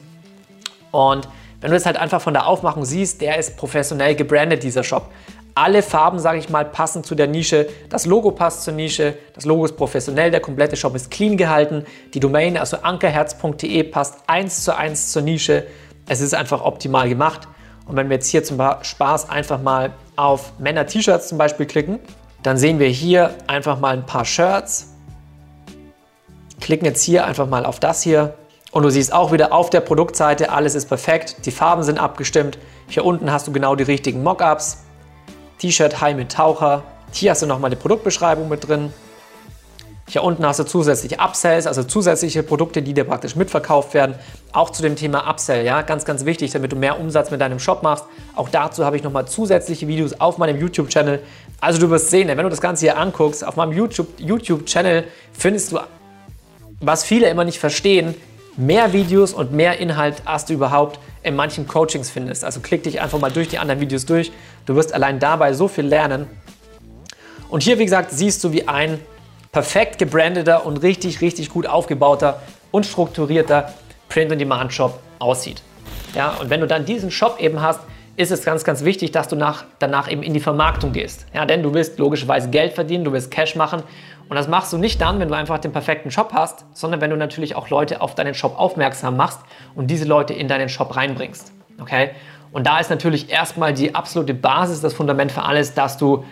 Und 0.92 1.28
wenn 1.60 1.70
du 1.70 1.76
jetzt 1.76 1.86
halt 1.86 1.96
einfach 1.96 2.20
von 2.20 2.32
der 2.32 2.46
Aufmachung 2.46 2.84
siehst, 2.84 3.20
der 3.20 3.38
ist 3.38 3.56
professionell 3.56 4.14
gebrandet, 4.14 4.62
dieser 4.62 4.84
Shop. 4.84 5.10
Alle 5.58 5.82
Farben, 5.82 6.18
sage 6.18 6.38
ich 6.38 6.50
mal, 6.50 6.66
passen 6.66 7.02
zu 7.02 7.14
der 7.14 7.28
Nische. 7.28 7.66
Das 7.88 8.04
Logo 8.04 8.30
passt 8.30 8.62
zur 8.62 8.74
Nische. 8.74 9.16
Das 9.32 9.46
Logo 9.46 9.64
ist 9.64 9.74
professionell. 9.74 10.30
Der 10.30 10.40
komplette 10.40 10.76
Shop 10.76 10.94
ist 10.94 11.10
clean 11.10 11.38
gehalten. 11.38 11.86
Die 12.12 12.20
Domain, 12.20 12.58
also 12.58 12.76
ankerherz.de, 12.76 13.82
passt 13.84 14.18
eins 14.26 14.64
zu 14.64 14.76
eins 14.76 15.12
zur 15.12 15.22
Nische. 15.22 15.66
Es 16.06 16.20
ist 16.20 16.34
einfach 16.34 16.62
optimal 16.62 17.08
gemacht. 17.08 17.48
Und 17.86 17.96
wenn 17.96 18.10
wir 18.10 18.16
jetzt 18.16 18.28
hier 18.28 18.44
zum 18.44 18.60
Spaß 18.82 19.30
einfach 19.30 19.58
mal 19.58 19.94
auf 20.16 20.52
Männer-T-Shirts 20.58 21.28
zum 21.28 21.38
Beispiel 21.38 21.64
klicken, 21.64 22.00
dann 22.42 22.58
sehen 22.58 22.78
wir 22.78 22.88
hier 22.88 23.30
einfach 23.46 23.80
mal 23.80 23.96
ein 23.96 24.04
paar 24.04 24.26
Shirts. 24.26 24.94
Klicken 26.60 26.84
jetzt 26.84 27.02
hier 27.02 27.24
einfach 27.24 27.46
mal 27.48 27.64
auf 27.64 27.80
das 27.80 28.02
hier 28.02 28.34
Und 28.72 28.82
du 28.82 28.90
siehst 28.90 29.10
auch 29.10 29.32
wieder 29.32 29.54
auf 29.54 29.70
der 29.70 29.80
Produktseite, 29.80 30.50
alles 30.50 30.74
ist 30.74 30.84
perfekt, 30.84 31.46
die 31.46 31.50
Farben 31.50 31.82
sind 31.82 31.98
abgestimmt. 31.98 32.58
Hier 32.88 33.06
unten 33.06 33.32
hast 33.32 33.46
du 33.46 33.52
genau 33.52 33.74
die 33.74 33.84
richtigen 33.84 34.22
Mockups. 34.22 34.82
T-Shirt 35.58 36.00
High 36.00 36.16
mit 36.16 36.32
Taucher. 36.32 36.82
Hier 37.12 37.30
hast 37.30 37.42
du 37.42 37.46
nochmal 37.46 37.70
die 37.70 37.76
Produktbeschreibung 37.76 38.48
mit 38.48 38.66
drin. 38.68 38.92
Hier 40.08 40.22
unten 40.22 40.46
hast 40.46 40.60
du 40.60 40.64
zusätzliche 40.64 41.18
Upsells, 41.18 41.66
also 41.66 41.82
zusätzliche 41.82 42.44
Produkte, 42.44 42.80
die 42.80 42.94
dir 42.94 43.02
praktisch 43.02 43.34
mitverkauft 43.34 43.92
werden. 43.92 44.14
Auch 44.52 44.70
zu 44.70 44.80
dem 44.82 44.94
Thema 44.94 45.28
Upsell, 45.28 45.64
ja, 45.64 45.82
ganz, 45.82 46.04
ganz 46.04 46.24
wichtig, 46.24 46.52
damit 46.52 46.70
du 46.70 46.76
mehr 46.76 47.00
Umsatz 47.00 47.32
mit 47.32 47.40
deinem 47.40 47.58
Shop 47.58 47.82
machst. 47.82 48.04
Auch 48.36 48.48
dazu 48.48 48.84
habe 48.84 48.96
ich 48.96 49.02
nochmal 49.02 49.26
zusätzliche 49.26 49.88
Videos 49.88 50.20
auf 50.20 50.38
meinem 50.38 50.60
YouTube-Channel. 50.60 51.20
Also 51.60 51.80
du 51.80 51.90
wirst 51.90 52.10
sehen, 52.10 52.28
wenn 52.28 52.38
du 52.38 52.48
das 52.48 52.60
Ganze 52.60 52.86
hier 52.86 52.98
anguckst, 52.98 53.44
auf 53.44 53.56
meinem 53.56 53.72
YouTube-Channel 53.72 55.04
findest 55.32 55.72
du, 55.72 55.80
was 56.80 57.02
viele 57.02 57.28
immer 57.28 57.44
nicht 57.44 57.58
verstehen, 57.58 58.14
mehr 58.56 58.92
Videos 58.92 59.32
und 59.32 59.52
mehr 59.52 59.78
Inhalt, 59.78 60.22
als 60.24 60.44
du 60.44 60.54
überhaupt 60.54 60.98
in 61.22 61.36
manchen 61.36 61.66
Coachings 61.66 62.10
findest. 62.10 62.44
Also 62.44 62.60
klick 62.60 62.82
dich 62.82 63.00
einfach 63.00 63.18
mal 63.18 63.30
durch 63.30 63.48
die 63.48 63.58
anderen 63.58 63.80
Videos 63.80 64.06
durch. 64.06 64.32
Du 64.64 64.74
wirst 64.74 64.94
allein 64.94 65.18
dabei 65.18 65.52
so 65.52 65.68
viel 65.68 65.86
lernen. 65.86 66.26
Und 67.48 67.62
hier, 67.62 67.78
wie 67.78 67.84
gesagt, 67.84 68.10
siehst 68.10 68.42
du, 68.44 68.52
wie 68.52 68.66
ein 68.66 69.00
perfekt 69.52 69.98
gebrandeter 69.98 70.66
und 70.66 70.78
richtig, 70.78 71.20
richtig 71.20 71.50
gut 71.50 71.66
aufgebauter 71.66 72.42
und 72.70 72.84
strukturierter 72.84 73.72
Print-on-Demand-Shop 74.08 74.98
aussieht. 75.18 75.62
Ja, 76.14 76.36
und 76.40 76.50
wenn 76.50 76.60
du 76.60 76.66
dann 76.66 76.84
diesen 76.84 77.10
Shop 77.10 77.38
eben 77.40 77.60
hast, 77.60 77.80
ist 78.16 78.32
es 78.32 78.44
ganz, 78.44 78.64
ganz 78.64 78.84
wichtig, 78.84 79.12
dass 79.12 79.28
du 79.28 79.36
nach, 79.36 79.64
danach 79.78 80.10
eben 80.10 80.22
in 80.22 80.32
die 80.32 80.40
Vermarktung 80.40 80.92
gehst. 80.92 81.26
Ja, 81.34 81.44
denn 81.44 81.62
du 81.62 81.74
willst 81.74 81.98
logischerweise 81.98 82.48
Geld 82.48 82.72
verdienen, 82.72 83.04
du 83.04 83.12
willst 83.12 83.30
Cash 83.30 83.56
machen. 83.56 83.82
Und 84.28 84.36
das 84.36 84.48
machst 84.48 84.72
du 84.72 84.78
nicht 84.78 85.00
dann, 85.00 85.20
wenn 85.20 85.28
du 85.28 85.34
einfach 85.34 85.58
den 85.58 85.72
perfekten 85.72 86.10
Shop 86.10 86.30
hast, 86.32 86.64
sondern 86.72 87.00
wenn 87.00 87.10
du 87.10 87.16
natürlich 87.16 87.54
auch 87.54 87.68
Leute 87.68 88.00
auf 88.00 88.14
deinen 88.14 88.34
Shop 88.34 88.58
aufmerksam 88.58 89.16
machst 89.16 89.40
und 89.74 89.88
diese 89.88 90.04
Leute 90.04 90.32
in 90.32 90.48
deinen 90.48 90.68
Shop 90.68 90.96
reinbringst. 90.96 91.52
Okay? 91.80 92.10
Und 92.52 92.66
da 92.66 92.78
ist 92.78 92.90
natürlich 92.90 93.30
erstmal 93.30 93.74
die 93.74 93.94
absolute 93.94 94.34
Basis, 94.34 94.80
das 94.80 94.94
Fundament 94.94 95.30
für 95.30 95.42
alles, 95.42 95.74
dass 95.74 95.98
du 95.98 96.24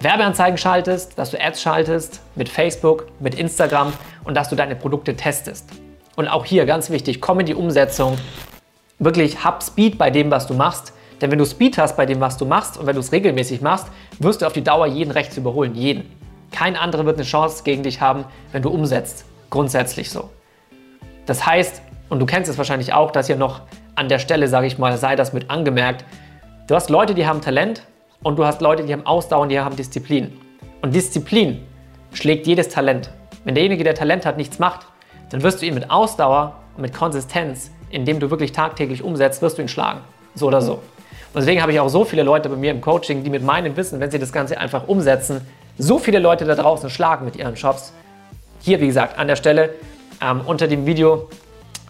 Werbeanzeigen 0.00 0.58
schaltest, 0.58 1.18
dass 1.18 1.30
du 1.30 1.40
Ads 1.40 1.62
schaltest 1.62 2.20
mit 2.34 2.48
Facebook, 2.48 3.06
mit 3.18 3.34
Instagram 3.34 3.92
und 4.24 4.36
dass 4.36 4.48
du 4.48 4.56
deine 4.56 4.76
Produkte 4.76 5.16
testest. 5.16 5.68
Und 6.16 6.28
auch 6.28 6.44
hier 6.44 6.66
ganz 6.66 6.90
wichtig, 6.90 7.20
komm 7.20 7.40
in 7.40 7.46
die 7.46 7.54
Umsetzung. 7.54 8.18
Wirklich 8.98 9.42
hab 9.42 9.62
Speed 9.62 9.96
bei 9.96 10.10
dem, 10.10 10.30
was 10.30 10.46
du 10.46 10.54
machst. 10.54 10.92
Denn 11.20 11.30
wenn 11.30 11.38
du 11.38 11.44
Speed 11.44 11.78
hast 11.78 11.96
bei 11.96 12.06
dem, 12.06 12.20
was 12.20 12.36
du 12.36 12.46
machst 12.46 12.78
und 12.78 12.86
wenn 12.86 12.94
du 12.94 13.00
es 13.00 13.12
regelmäßig 13.12 13.60
machst, 13.60 13.88
wirst 14.18 14.42
du 14.42 14.46
auf 14.46 14.52
die 14.52 14.64
Dauer 14.64 14.86
jeden 14.86 15.10
rechts 15.10 15.36
überholen. 15.36 15.74
Jeden. 15.74 16.10
Kein 16.50 16.76
anderer 16.76 17.04
wird 17.04 17.16
eine 17.16 17.26
Chance 17.26 17.62
gegen 17.62 17.82
dich 17.82 18.00
haben, 18.00 18.24
wenn 18.52 18.62
du 18.62 18.70
umsetzt. 18.70 19.24
Grundsätzlich 19.50 20.10
so. 20.10 20.30
Das 21.26 21.46
heißt, 21.46 21.82
und 22.08 22.18
du 22.18 22.26
kennst 22.26 22.50
es 22.50 22.58
wahrscheinlich 22.58 22.92
auch, 22.92 23.10
dass 23.10 23.26
hier 23.26 23.36
noch 23.36 23.60
an 23.94 24.08
der 24.08 24.18
Stelle, 24.18 24.48
sage 24.48 24.66
ich 24.66 24.78
mal, 24.78 24.96
sei 24.96 25.14
das 25.14 25.32
mit 25.32 25.50
angemerkt, 25.50 26.04
du 26.66 26.74
hast 26.74 26.90
Leute, 26.90 27.14
die 27.14 27.26
haben 27.26 27.40
Talent, 27.40 27.82
und 28.22 28.38
du 28.38 28.44
hast 28.44 28.60
Leute, 28.60 28.84
die 28.84 28.92
haben 28.92 29.06
Ausdauer 29.06 29.42
und 29.42 29.48
die 29.48 29.58
haben 29.58 29.76
Disziplin. 29.76 30.38
Und 30.82 30.94
Disziplin 30.94 31.66
schlägt 32.12 32.46
jedes 32.46 32.68
Talent. 32.68 33.10
Wenn 33.44 33.54
derjenige, 33.54 33.84
der 33.84 33.94
Talent 33.94 34.26
hat, 34.26 34.36
nichts 34.36 34.58
macht, 34.58 34.86
dann 35.30 35.42
wirst 35.42 35.62
du 35.62 35.66
ihn 35.66 35.74
mit 35.74 35.90
Ausdauer 35.90 36.56
und 36.76 36.82
mit 36.82 36.92
Konsistenz, 36.92 37.70
indem 37.90 38.20
du 38.20 38.30
wirklich 38.30 38.52
tagtäglich 38.52 39.02
umsetzt, 39.02 39.40
wirst 39.40 39.58
du 39.58 39.62
ihn 39.62 39.68
schlagen. 39.68 40.00
So 40.34 40.48
oder 40.48 40.60
so. 40.60 40.80
Und 41.32 41.40
deswegen 41.40 41.62
habe 41.62 41.72
ich 41.72 41.78
auch 41.78 41.88
so 41.88 42.04
viele 42.04 42.22
Leute 42.22 42.48
bei 42.48 42.56
mir 42.56 42.72
im 42.72 42.80
Coaching, 42.80 43.22
die 43.22 43.30
mit 43.30 43.44
meinem 43.44 43.76
Wissen, 43.76 44.00
wenn 44.00 44.10
sie 44.10 44.18
das 44.18 44.32
Ganze 44.32 44.58
einfach 44.58 44.88
umsetzen, 44.88 45.46
so 45.78 45.98
viele 45.98 46.18
Leute 46.18 46.44
da 46.44 46.56
draußen 46.56 46.90
schlagen 46.90 47.24
mit 47.24 47.36
ihren 47.36 47.56
Shops. 47.56 47.92
Hier, 48.60 48.80
wie 48.80 48.86
gesagt, 48.88 49.18
an 49.18 49.28
der 49.28 49.36
Stelle 49.36 49.70
ähm, 50.20 50.42
unter 50.44 50.66
dem 50.66 50.86
Video 50.86 51.28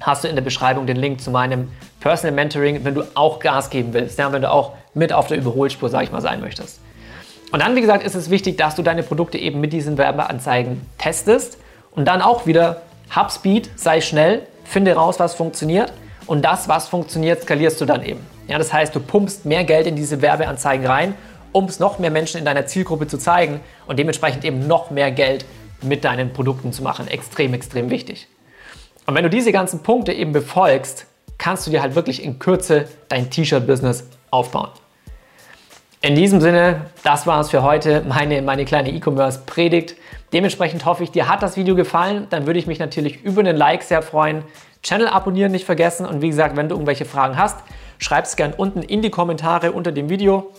hast 0.00 0.24
du 0.24 0.28
in 0.28 0.34
der 0.34 0.42
Beschreibung 0.42 0.86
den 0.86 0.96
Link 0.96 1.20
zu 1.20 1.30
meinem 1.30 1.68
Personal 2.00 2.34
Mentoring, 2.34 2.84
wenn 2.84 2.94
du 2.94 3.04
auch 3.14 3.40
Gas 3.40 3.70
geben 3.70 3.92
willst, 3.92 4.18
ja, 4.18 4.30
wenn 4.32 4.42
du 4.42 4.50
auch 4.50 4.74
mit 4.94 5.12
auf 5.12 5.26
der 5.26 5.38
Überholspur, 5.38 5.88
sage 5.88 6.04
ich 6.04 6.12
mal, 6.12 6.20
sein 6.20 6.40
möchtest. 6.40 6.80
Und 7.52 7.62
dann, 7.62 7.74
wie 7.76 7.80
gesagt, 7.80 8.04
ist 8.04 8.14
es 8.14 8.30
wichtig, 8.30 8.56
dass 8.58 8.76
du 8.76 8.82
deine 8.82 9.02
Produkte 9.02 9.38
eben 9.38 9.60
mit 9.60 9.72
diesen 9.72 9.98
Werbeanzeigen 9.98 10.86
testest 10.98 11.58
und 11.92 12.06
dann 12.06 12.22
auch 12.22 12.46
wieder 12.46 12.82
hab 13.10 13.32
Speed, 13.32 13.70
sei 13.74 14.00
schnell, 14.00 14.46
finde 14.64 14.94
raus, 14.94 15.18
was 15.18 15.34
funktioniert 15.34 15.92
und 16.26 16.44
das, 16.44 16.68
was 16.68 16.88
funktioniert, 16.88 17.42
skalierst 17.42 17.80
du 17.80 17.86
dann 17.86 18.04
eben. 18.04 18.24
Ja, 18.50 18.58
das 18.58 18.72
heißt, 18.72 18.92
du 18.96 18.98
pumpst 18.98 19.46
mehr 19.46 19.62
Geld 19.62 19.86
in 19.86 19.94
diese 19.94 20.20
Werbeanzeigen 20.22 20.84
rein, 20.84 21.14
um 21.52 21.66
es 21.66 21.78
noch 21.78 22.00
mehr 22.00 22.10
Menschen 22.10 22.36
in 22.36 22.44
deiner 22.44 22.66
Zielgruppe 22.66 23.06
zu 23.06 23.16
zeigen 23.16 23.60
und 23.86 23.96
dementsprechend 23.96 24.44
eben 24.44 24.66
noch 24.66 24.90
mehr 24.90 25.12
Geld 25.12 25.44
mit 25.82 26.04
deinen 26.04 26.32
Produkten 26.32 26.72
zu 26.72 26.82
machen. 26.82 27.06
Extrem, 27.06 27.54
extrem 27.54 27.90
wichtig. 27.90 28.26
Und 29.06 29.14
wenn 29.14 29.22
du 29.22 29.30
diese 29.30 29.52
ganzen 29.52 29.84
Punkte 29.84 30.12
eben 30.12 30.32
befolgst, 30.32 31.06
kannst 31.38 31.64
du 31.64 31.70
dir 31.70 31.80
halt 31.80 31.94
wirklich 31.94 32.24
in 32.24 32.40
Kürze 32.40 32.88
dein 33.08 33.30
T-Shirt-Business 33.30 34.08
aufbauen. 34.32 34.70
In 36.02 36.16
diesem 36.16 36.40
Sinne, 36.40 36.86
das 37.04 37.28
war 37.28 37.40
es 37.40 37.50
für 37.50 37.62
heute, 37.62 38.02
meine, 38.08 38.42
meine 38.42 38.64
kleine 38.64 38.90
E-Commerce-Predigt. 38.90 39.94
Dementsprechend 40.32 40.84
hoffe 40.86 41.04
ich, 41.04 41.12
dir 41.12 41.28
hat 41.28 41.40
das 41.44 41.56
Video 41.56 41.76
gefallen. 41.76 42.26
Dann 42.30 42.46
würde 42.46 42.58
ich 42.58 42.66
mich 42.66 42.80
natürlich 42.80 43.22
über 43.22 43.42
einen 43.42 43.56
Like 43.56 43.84
sehr 43.84 44.02
freuen. 44.02 44.42
Channel 44.82 45.06
abonnieren 45.06 45.52
nicht 45.52 45.66
vergessen. 45.66 46.04
Und 46.04 46.20
wie 46.20 46.30
gesagt, 46.30 46.56
wenn 46.56 46.68
du 46.68 46.74
irgendwelche 46.74 47.04
Fragen 47.04 47.36
hast, 47.36 47.58
schreib 48.00 48.24
es 48.24 48.34
gerne 48.34 48.54
unten 48.56 48.82
in 48.82 49.02
die 49.02 49.10
Kommentare 49.10 49.70
unter 49.70 49.92
dem 49.92 50.08
Video. 50.08 50.50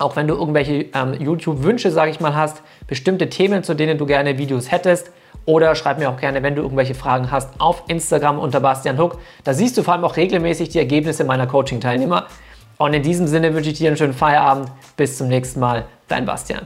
Auch 0.00 0.16
wenn 0.16 0.26
du 0.26 0.34
irgendwelche 0.34 0.86
ähm, 0.94 1.14
YouTube-Wünsche, 1.20 1.92
sage 1.92 2.10
ich 2.10 2.18
mal, 2.18 2.34
hast, 2.34 2.62
bestimmte 2.88 3.28
Themen, 3.28 3.62
zu 3.62 3.74
denen 3.74 3.98
du 3.98 4.06
gerne 4.06 4.38
Videos 4.38 4.72
hättest, 4.72 5.12
oder 5.46 5.74
schreib 5.74 5.98
mir 5.98 6.10
auch 6.10 6.16
gerne, 6.16 6.42
wenn 6.42 6.54
du 6.54 6.62
irgendwelche 6.62 6.94
Fragen 6.94 7.30
hast, 7.30 7.60
auf 7.60 7.84
Instagram 7.88 8.38
unter 8.38 8.60
Bastian 8.60 8.98
Huck. 8.98 9.18
Da 9.44 9.54
siehst 9.54 9.76
du 9.76 9.82
vor 9.82 9.94
allem 9.94 10.04
auch 10.04 10.16
regelmäßig 10.16 10.70
die 10.70 10.78
Ergebnisse 10.78 11.24
meiner 11.24 11.46
Coaching-Teilnehmer. 11.46 12.26
Und 12.78 12.94
in 12.94 13.02
diesem 13.02 13.26
Sinne 13.26 13.54
wünsche 13.54 13.70
ich 13.70 13.78
dir 13.78 13.88
einen 13.88 13.96
schönen 13.96 14.14
Feierabend. 14.14 14.70
Bis 14.96 15.18
zum 15.18 15.28
nächsten 15.28 15.60
Mal. 15.60 15.84
Dein 16.08 16.24
Bastian. 16.24 16.62